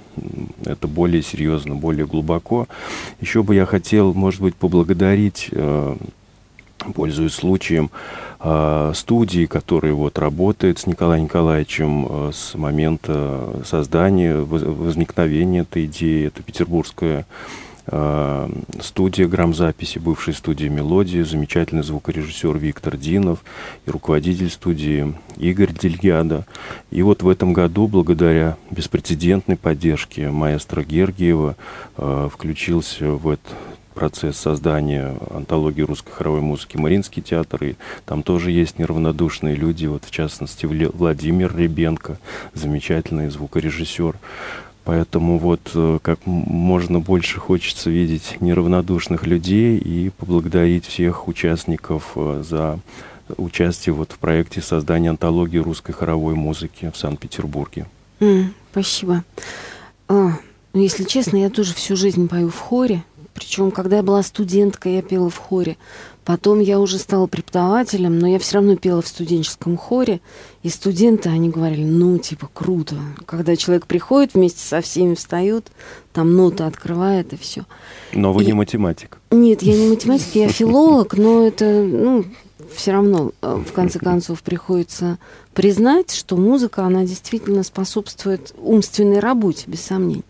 это 0.65 0.87
более 0.87 1.21
серьезно, 1.21 1.75
более 1.75 2.07
глубоко. 2.07 2.67
Еще 3.19 3.43
бы 3.43 3.53
я 3.53 3.65
хотел, 3.65 4.13
может 4.13 4.41
быть, 4.41 4.55
поблагодарить, 4.55 5.49
э, 5.51 5.95
пользуясь 6.93 7.33
случаем, 7.33 7.91
студии, 8.93 9.45
которая 9.45 9.93
вот 9.93 10.19
работает 10.19 10.79
с 10.79 10.87
Николаем 10.87 11.23
Николаевичем 11.23 12.07
э, 12.09 12.31
с 12.33 12.55
момента 12.55 13.61
создания, 13.65 14.37
возникновения 14.37 15.61
этой 15.61 15.85
идеи. 15.85 16.27
Это 16.27 16.43
петербургская 16.43 17.25
Э, 17.89 18.49
студия 18.81 19.27
грамзаписи, 19.27 19.99
бывшая 19.99 20.33
студия 20.33 20.69
«Мелодия», 20.69 21.23
замечательный 21.23 21.83
звукорежиссер 21.83 22.57
Виктор 22.57 22.97
Динов 22.97 23.45
и 23.85 23.91
руководитель 23.91 24.49
студии 24.49 25.13
Игорь 25.37 25.71
Дельгяда. 25.71 26.45
И 26.91 27.01
вот 27.01 27.23
в 27.23 27.29
этом 27.29 27.53
году, 27.53 27.87
благодаря 27.87 28.57
беспрецедентной 28.71 29.55
поддержке 29.55 30.29
маэстро 30.29 30.83
Гергиева, 30.83 31.55
включился 31.95 33.11
в 33.11 33.29
этот 33.29 33.55
процесс 33.97 34.37
создания 34.37 35.17
антологии 35.31 35.81
русской 35.81 36.11
хоровой 36.11 36.41
музыки 36.41 36.77
Мариинский 36.77 37.23
театр, 37.23 37.63
и 37.63 37.75
там 38.05 38.21
тоже 38.21 38.51
есть 38.51 38.77
неравнодушные 38.77 39.55
люди, 39.55 39.87
вот 39.87 40.05
в 40.05 40.11
частности 40.11 40.67
Владимир 40.67 41.57
Ребенко, 41.57 42.19
замечательный 42.53 43.29
звукорежиссер. 43.29 44.15
Поэтому 44.83 45.39
вот 45.39 45.71
э, 45.73 45.97
как 46.03 46.19
можно 46.27 46.99
больше 46.99 47.39
хочется 47.39 47.89
видеть 47.89 48.37
неравнодушных 48.39 49.25
людей 49.25 49.79
и 49.79 50.11
поблагодарить 50.11 50.85
всех 50.85 51.27
участников 51.27 52.11
э, 52.15 52.43
за 52.47 52.79
участие 53.35 53.93
вот 53.93 54.11
в 54.11 54.19
проекте 54.19 54.61
создания 54.61 55.09
антологии 55.09 55.57
русской 55.57 55.91
хоровой 55.91 56.35
музыки 56.35 56.91
в 56.93 56.97
Санкт-Петербурге. 56.97 57.87
Mm, 58.19 58.49
спасибо. 58.71 59.23
А, 60.07 60.33
ну, 60.73 60.81
если 60.81 61.03
честно, 61.03 61.37
я 61.37 61.49
тоже 61.49 61.73
всю 61.73 61.95
жизнь 61.95 62.27
пою 62.27 62.49
в 62.49 62.59
хоре. 62.59 63.03
Причем, 63.37 63.69
когда 63.69 63.97
я 63.97 64.03
была 64.03 64.23
студенткой, 64.23 64.95
я 64.95 65.03
пела 65.03 65.29
в 65.29 65.37
хоре. 65.37 65.77
Потом 66.25 66.59
я 66.59 66.79
уже 66.79 66.97
стала 66.97 67.27
преподавателем, 67.27 68.17
но 68.17 68.27
я 68.27 68.39
все 68.39 68.55
равно 68.55 68.77
пела 68.77 69.03
в 69.03 69.07
студенческом 69.07 69.77
хоре. 69.77 70.21
И 70.63 70.69
студенты, 70.69 71.29
они 71.29 71.51
говорили, 71.51 71.83
ну, 71.83 72.17
типа, 72.17 72.49
круто. 72.51 72.95
Когда 73.27 73.55
человек 73.55 73.85
приходит, 73.85 74.33
вместе 74.33 74.61
со 74.61 74.81
всеми 74.81 75.13
встают, 75.13 75.67
там 76.13 76.35
ноты 76.35 76.63
открывает 76.63 77.31
и 77.33 77.37
все. 77.37 77.65
Но 78.11 78.33
вы 78.33 78.41
и... 78.41 78.47
не 78.47 78.53
математик. 78.53 79.19
Нет, 79.29 79.61
я 79.61 79.77
не 79.77 79.87
математик, 79.91 80.33
я 80.33 80.49
филолог, 80.49 81.15
но 81.15 81.45
это, 81.45 81.83
ну, 81.83 82.25
все 82.73 82.91
равно, 82.91 83.33
э, 83.43 83.63
в 83.67 83.71
конце 83.71 83.99
концов, 83.99 84.41
приходится 84.41 85.19
признать, 85.53 86.11
что 86.11 86.37
музыка, 86.37 86.85
она 86.85 87.03
действительно 87.03 87.63
способствует 87.63 88.53
умственной 88.57 89.19
работе, 89.19 89.65
без 89.67 89.81
сомнений. 89.81 90.23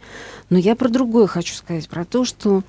Но 0.50 0.58
я 0.58 0.76
про 0.76 0.90
другое 0.90 1.28
хочу 1.28 1.54
сказать, 1.54 1.90
про 1.90 2.06
то, 2.06 2.24
что 2.24 2.64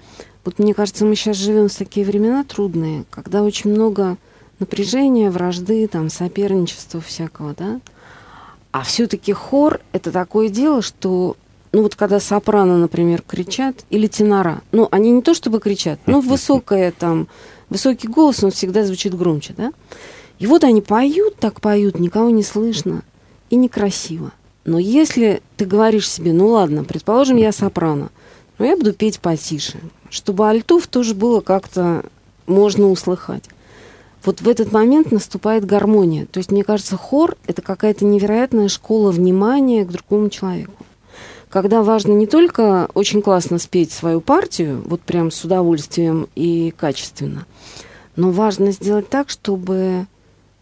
вот 0.49 0.59
мне 0.59 0.73
кажется, 0.73 1.05
мы 1.05 1.15
сейчас 1.15 1.37
живем 1.37 1.69
в 1.69 1.75
такие 1.75 2.07
времена 2.07 2.43
трудные, 2.43 3.05
когда 3.11 3.43
очень 3.43 3.71
много 3.71 4.17
напряжения, 4.59 5.31
вражды, 5.31 5.87
там, 5.89 6.09
соперничества 6.09 7.03
всякого, 7.03 7.55
да. 7.55 7.83
А 8.73 8.83
все-таки 8.83 9.35
хор— 9.35 9.81
это 9.93 10.11
такое 10.11 10.49
дело, 10.49 10.81
что 10.81 11.37
ну 11.73 11.83
вот 11.83 11.97
когда 11.97 12.19
сопрано, 12.19 12.79
например, 12.79 13.23
кричат, 13.27 13.85
или 13.91 14.07
тенора, 14.07 14.63
ну 14.73 14.89
они 14.91 15.11
не 15.11 15.21
то 15.21 15.35
чтобы 15.35 15.61
кричат, 15.61 16.01
но 16.07 16.21
высокое 16.23 16.93
там, 16.93 17.29
высокий 17.69 18.09
голос, 18.09 18.43
он 18.43 18.51
всегда 18.51 18.87
звучит 18.87 19.15
громче, 19.15 19.53
да? 19.55 19.73
И 20.39 20.47
вот 20.47 20.65
они 20.65 20.81
поют, 20.81 21.37
так 21.37 21.61
поют, 21.61 22.01
никого 22.01 22.31
не 22.31 22.43
слышно 22.43 23.03
и 23.51 23.57
некрасиво. 23.57 24.33
Но 24.65 24.79
если 24.79 25.43
ты 25.59 25.67
говоришь 25.67 26.11
себе, 26.11 26.33
ну 26.33 26.47
ладно, 26.49 26.85
предположим, 26.85 27.37
я 27.37 27.53
сопрано, 27.53 28.09
но 28.59 28.65
я 28.65 28.79
буду 28.79 28.95
петь 28.95 29.21
потише, 29.21 29.79
чтобы 30.11 30.49
альтов 30.49 30.87
тоже 30.87 31.15
было 31.15 31.41
как-то 31.41 32.05
можно 32.47 32.91
услыхать. 32.91 33.45
Вот 34.25 34.41
в 34.41 34.49
этот 34.49 34.73
момент 34.73 35.13
наступает 35.13 35.65
гармония. 35.65 36.27
То 36.27 36.39
есть, 36.39 36.51
мне 36.51 36.65
кажется, 36.65 36.97
хор— 36.97 37.37
это 37.47 37.63
какая-то 37.63 38.05
невероятная 38.05 38.69
школа 38.69 39.11
внимания 39.11 39.85
к 39.85 39.91
другому 39.91 40.29
человеку. 40.29 40.85
Когда 41.49 41.83
важно 41.83 42.13
не 42.13 42.27
только 42.27 42.89
очень 42.95 43.23
классно 43.23 43.59
спеть 43.59 43.91
свою 43.91 44.21
партию, 44.21 44.83
вот 44.85 45.01
прям 45.01 45.31
с 45.31 45.45
удовольствием 45.45 46.29
и 46.35 46.75
качественно, 46.77 47.47
но 48.17 48.31
важно 48.31 48.73
сделать 48.73 49.09
так, 49.09 49.31
чтобы, 49.31 50.07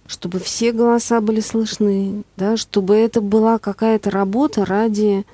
чтобы 0.06 0.38
все 0.38 0.70
голоса 0.70 1.20
были 1.20 1.40
слышны, 1.40 2.22
да, 2.36 2.56
чтобы 2.56 2.94
это 2.94 3.20
была 3.20 3.58
какая-то 3.58 4.10
работа 4.10 4.64
ради 4.64 5.24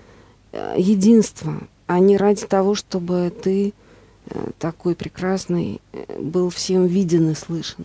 э, 0.53 0.75
единства, 0.79 1.55
а 1.87 1.99
не 1.99 2.17
ради 2.17 2.47
того, 2.47 2.75
чтобы 2.75 3.31
ты 3.43 3.75
такой 4.59 4.95
прекрасный 4.95 5.81
э, 5.93 6.21
был 6.21 6.51
всем 6.51 6.87
виден 6.87 7.31
и 7.31 7.35
слышен. 7.35 7.85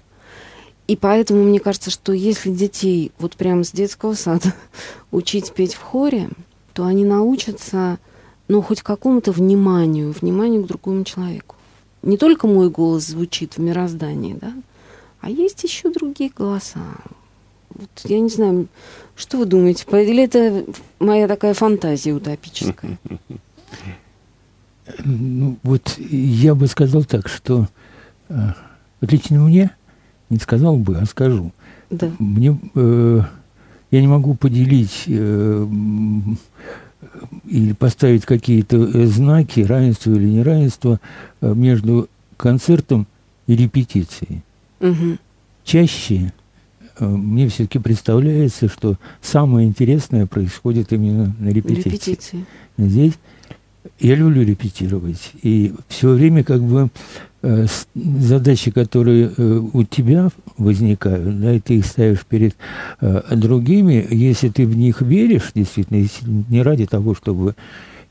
И 0.87 0.95
поэтому 0.95 1.43
мне 1.43 1.59
кажется, 1.59 1.89
что 1.89 2.13
если 2.13 2.49
детей 2.49 3.11
вот 3.19 3.35
прямо 3.35 3.63
с 3.63 3.71
детского 3.71 4.13
сада 4.13 4.53
учить 5.11 5.51
петь 5.53 5.73
в 5.73 5.81
хоре, 5.81 6.29
то 6.73 6.85
они 6.85 7.03
научатся, 7.03 7.97
ну, 8.47 8.61
хоть 8.61 8.81
какому-то 8.81 9.31
вниманию, 9.31 10.11
вниманию 10.11 10.63
к 10.63 10.67
другому 10.67 11.03
человеку. 11.03 11.55
Не 12.03 12.17
только 12.17 12.47
мой 12.47 12.69
голос 12.69 13.07
звучит 13.07 13.57
в 13.57 13.59
мироздании, 13.59 14.33
да, 14.39 14.53
а 15.19 15.29
есть 15.29 15.63
еще 15.63 15.89
другие 15.89 16.29
голоса. 16.29 16.79
Вот 17.69 17.89
я 18.05 18.19
не 18.19 18.29
знаю, 18.29 18.67
что 19.15 19.37
вы 19.37 19.45
думаете, 19.45 19.85
или 19.91 20.23
это 20.23 20.65
моя 20.99 21.27
такая 21.27 21.53
фантазия 21.53 22.13
утопическая? 22.13 22.97
Ну, 25.03 25.57
вот 25.63 25.97
я 26.09 26.55
бы 26.55 26.67
сказал 26.67 27.03
так, 27.03 27.27
что 27.27 27.67
э, 28.29 28.35
вот 29.01 29.11
лично 29.11 29.39
мне, 29.39 29.71
не 30.29 30.37
сказал 30.37 30.77
бы, 30.77 30.97
а 30.97 31.05
скажу. 31.05 31.51
Да. 31.89 32.11
Мне, 32.19 32.57
э, 32.75 33.21
я 33.91 34.01
не 34.01 34.07
могу 34.07 34.33
поделить 34.33 35.03
э, 35.07 35.67
или 37.45 37.73
поставить 37.73 38.25
какие-то 38.25 39.05
знаки, 39.07 39.61
равенства 39.61 40.11
или 40.11 40.27
неравенства 40.27 40.99
э, 41.41 41.53
между 41.53 42.09
концертом 42.35 43.07
и 43.47 43.55
репетицией. 43.55 44.41
Угу. 44.79 45.17
Чаще 45.63 46.33
э, 46.99 47.05
мне 47.05 47.47
все-таки 47.47 47.79
представляется, 47.79 48.67
что 48.67 48.97
самое 49.21 49.67
интересное 49.67 50.25
происходит 50.25 50.91
именно 50.91 51.35
на 51.39 51.49
репетиции. 51.49 51.89
репетиции. 51.89 52.45
Здесь 52.77 53.13
я 53.99 54.15
люблю 54.15 54.43
репетировать. 54.43 55.31
И 55.41 55.73
все 55.87 56.09
время 56.09 56.43
как 56.43 56.61
бы 56.61 56.89
э, 57.41 57.65
задачи, 57.95 58.71
которые 58.71 59.31
э, 59.35 59.61
у 59.73 59.83
тебя 59.83 60.29
возникают, 60.57 61.39
да, 61.39 61.53
и 61.53 61.59
ты 61.59 61.77
их 61.77 61.85
ставишь 61.85 62.25
перед 62.25 62.55
э, 63.01 63.35
другими, 63.35 64.05
если 64.09 64.49
ты 64.49 64.65
в 64.65 64.75
них 64.75 65.01
веришь, 65.01 65.51
действительно, 65.55 66.05
не 66.49 66.61
ради 66.61 66.85
того, 66.85 67.15
чтобы 67.15 67.55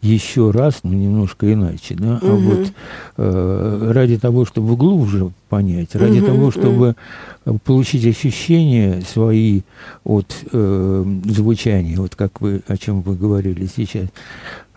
еще 0.07 0.51
раз, 0.51 0.81
но 0.83 0.93
немножко 0.93 1.53
иначе, 1.53 1.95
да, 1.95 2.19
угу. 2.23 2.27
а 2.27 2.37
вот 2.37 2.73
э, 3.17 3.91
ради 3.93 4.19
того, 4.19 4.45
чтобы 4.45 4.77
глубже 4.77 5.31
понять, 5.49 5.95
ради 5.95 6.19
угу, 6.19 6.27
того, 6.27 6.51
чтобы 6.51 6.97
угу. 7.45 7.59
получить 7.65 8.07
ощущения 8.07 9.03
свои 9.03 9.63
от 10.05 10.35
э, 10.53 11.05
звучания, 11.25 11.97
вот 11.99 12.15
как 12.15 12.41
вы, 12.41 12.63
о 12.67 12.77
чем 12.77 13.03
вы 13.03 13.17
говорили 13.17 13.69
сейчас, 13.75 14.09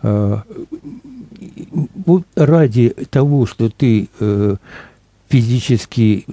э, 0.03 0.37
вот 2.05 2.23
ради 2.35 2.89
того, 3.09 3.45
что 3.45 3.69
ты 3.69 4.09
э, 4.19 4.55
физически, 5.29 6.25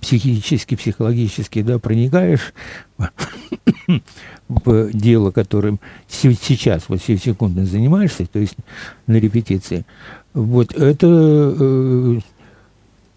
психически, 0.00 0.76
психологически, 0.76 1.62
да, 1.62 1.78
проникаешь 1.80 2.54
в 4.48 4.92
дело, 4.92 5.32
которым 5.32 5.80
сейчас, 6.08 6.84
вот 6.88 7.02
секунды 7.02 7.64
занимаешься, 7.64 8.26
то 8.26 8.38
есть 8.38 8.56
на 9.08 9.16
репетиции, 9.16 9.84
вот 10.32 10.74
это 10.74 11.06
э, 11.58 12.18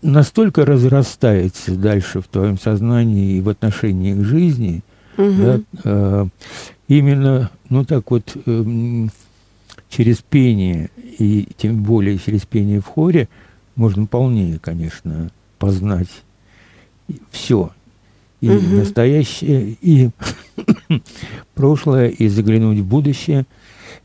настолько 0.02 0.66
разрастается 0.66 1.76
дальше 1.76 2.22
в 2.22 2.28
твоем 2.28 2.58
сознании 2.58 3.38
и 3.38 3.41
в 3.41 3.50
отношении 3.50 4.14
к 4.14 4.24
жизни, 4.24 4.82
угу. 5.16 5.32
да, 5.38 5.60
э, 5.84 6.26
именно, 6.88 7.52
ну 7.70 7.86
так 7.86 8.10
вот, 8.10 8.36
э, 8.45 9.08
через 9.89 10.18
пение, 10.18 10.89
и 11.20 11.48
тем 11.58 11.84
более 11.84 12.18
через 12.18 12.45
пение 12.45 12.82
в 12.82 12.86
хоре, 12.86 13.30
можно 13.78 14.05
полнее, 14.05 14.59
конечно, 14.59 15.32
познать 15.59 16.09
все. 17.32 17.71
И 18.41 18.49
угу. 18.49 18.75
настоящее, 18.75 19.78
и 19.82 20.09
прошлое, 21.55 22.09
и 22.09 22.28
заглянуть 22.28 22.80
в 22.80 22.86
будущее. 22.86 23.45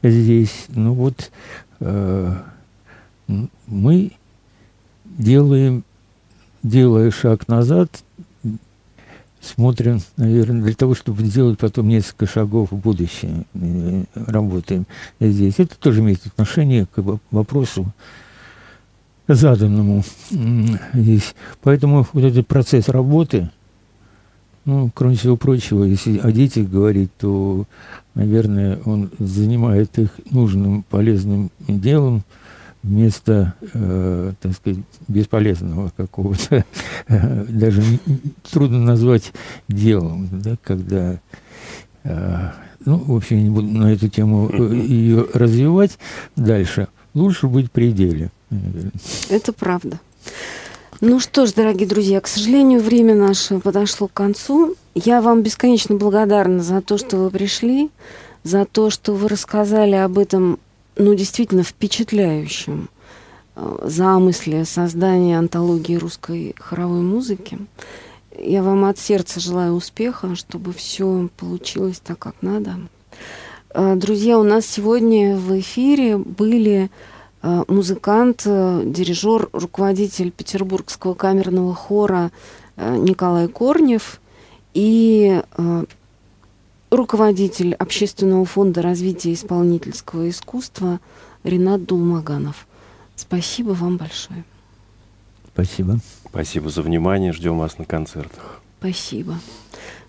здесь. 0.02 0.66
Ну 0.68 0.94
вот 0.94 1.30
мы 3.66 4.12
делаем, 5.04 5.84
делая 6.62 7.10
шаг 7.10 7.48
назад, 7.48 8.04
смотрим, 9.40 10.00
наверное, 10.16 10.62
для 10.62 10.74
того, 10.74 10.94
чтобы 10.94 11.24
сделать 11.24 11.58
потом 11.58 11.88
несколько 11.88 12.26
шагов 12.26 12.70
в 12.70 12.76
будущее. 12.76 13.44
Работаем 14.14 14.86
здесь. 15.20 15.54
Это 15.58 15.76
тоже 15.76 16.00
имеет 16.00 16.24
отношение 16.26 16.86
к 16.86 17.02
вопросу 17.30 17.92
заданному 19.34 20.02
здесь. 20.92 21.34
Поэтому 21.62 22.06
вот 22.12 22.24
этот 22.24 22.46
процесс 22.46 22.88
работы, 22.88 23.50
ну, 24.64 24.90
кроме 24.94 25.16
всего 25.16 25.36
прочего, 25.36 25.84
если 25.84 26.18
о 26.18 26.30
детях 26.30 26.68
говорить, 26.68 27.10
то, 27.18 27.64
наверное, 28.14 28.78
он 28.84 29.10
занимает 29.18 29.98
их 29.98 30.10
нужным, 30.30 30.84
полезным 30.88 31.50
делом, 31.66 32.22
вместо, 32.82 33.54
э, 33.74 34.32
так 34.40 34.52
сказать, 34.52 34.80
бесполезного 35.08 35.92
какого-то, 35.96 36.64
даже 37.48 37.82
трудно 38.50 38.80
назвать 38.80 39.32
делом, 39.68 40.28
да, 40.32 40.56
когда, 40.62 41.20
э, 42.04 42.50
ну, 42.84 42.98
в 42.98 43.16
общем, 43.16 43.42
не 43.42 43.50
буду 43.50 43.68
на 43.68 43.92
эту 43.92 44.08
тему 44.08 44.50
э, 44.52 44.74
ее 44.74 45.26
развивать 45.32 45.98
дальше, 46.34 46.88
лучше 47.14 47.46
быть 47.46 47.70
Это 49.28 49.53
правда. 49.53 50.00
Ну 51.00 51.18
что 51.18 51.46
ж, 51.46 51.53
дорогие 51.53 51.88
друзья, 51.88 52.20
к 52.20 52.28
сожалению, 52.28 52.80
время 52.80 53.14
наше 53.14 53.59
подошло 53.59 54.07
к 54.07 54.12
концу. 54.12 54.76
Я 54.94 55.20
вам 55.20 55.42
бесконечно 55.42 55.96
благодарна 55.96 56.62
за 56.62 56.80
то, 56.80 56.96
что 56.96 57.16
вы 57.16 57.30
пришли, 57.30 57.90
за 58.44 58.64
то, 58.64 58.90
что 58.90 59.12
вы 59.12 59.28
рассказали 59.28 59.96
об 59.96 60.18
этом 60.18 60.61
ну, 60.96 61.14
действительно 61.14 61.64
впечатляющем 61.64 62.88
э, 63.57 63.78
замысле 63.84 64.64
создания 64.64 65.38
антологии 65.38 65.96
русской 65.96 66.55
хоровой 66.59 67.00
музыки. 67.00 67.59
Я 68.38 68.62
вам 68.62 68.84
от 68.84 68.98
сердца 68.98 69.40
желаю 69.40 69.72
успеха, 69.72 70.36
чтобы 70.36 70.72
все 70.72 71.28
получилось 71.36 72.00
так, 72.05 72.18
как 72.18 72.36
надо. 72.42 72.76
Э, 73.74 73.94
друзья, 73.96 74.38
у 74.38 74.42
нас 74.42 74.66
сегодня 74.66 75.36
в 75.36 75.59
эфире 75.59 76.16
были 76.16 76.90
музыкант, 77.43 78.43
дирижер, 78.45 79.49
руководитель 79.53 80.30
Петербургского 80.30 81.14
камерного 81.14 81.74
хора 81.74 82.30
Николай 82.76 83.49
Корнев 83.49 84.20
и 84.74 85.43
руководитель 86.90 87.74
Общественного 87.74 88.45
фонда 88.45 88.82
развития 88.82 89.32
исполнительского 89.32 90.28
искусства 90.28 91.01
Ренат 91.43 91.84
Дулмаганов. 91.84 92.66
Спасибо 93.16 93.70
вам 93.70 93.97
большое. 93.97 94.45
Спасибо. 95.53 95.99
Спасибо 96.28 96.70
за 96.70 96.82
внимание. 96.82 97.32
Ждем 97.32 97.59
вас 97.59 97.78
на 97.78 97.84
концертах. 97.84 98.61
Спасибо. 98.78 99.38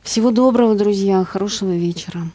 Всего 0.01 0.31
доброго, 0.31 0.75
друзья. 0.75 1.23
Хорошего 1.23 1.71
вечера. 1.71 2.27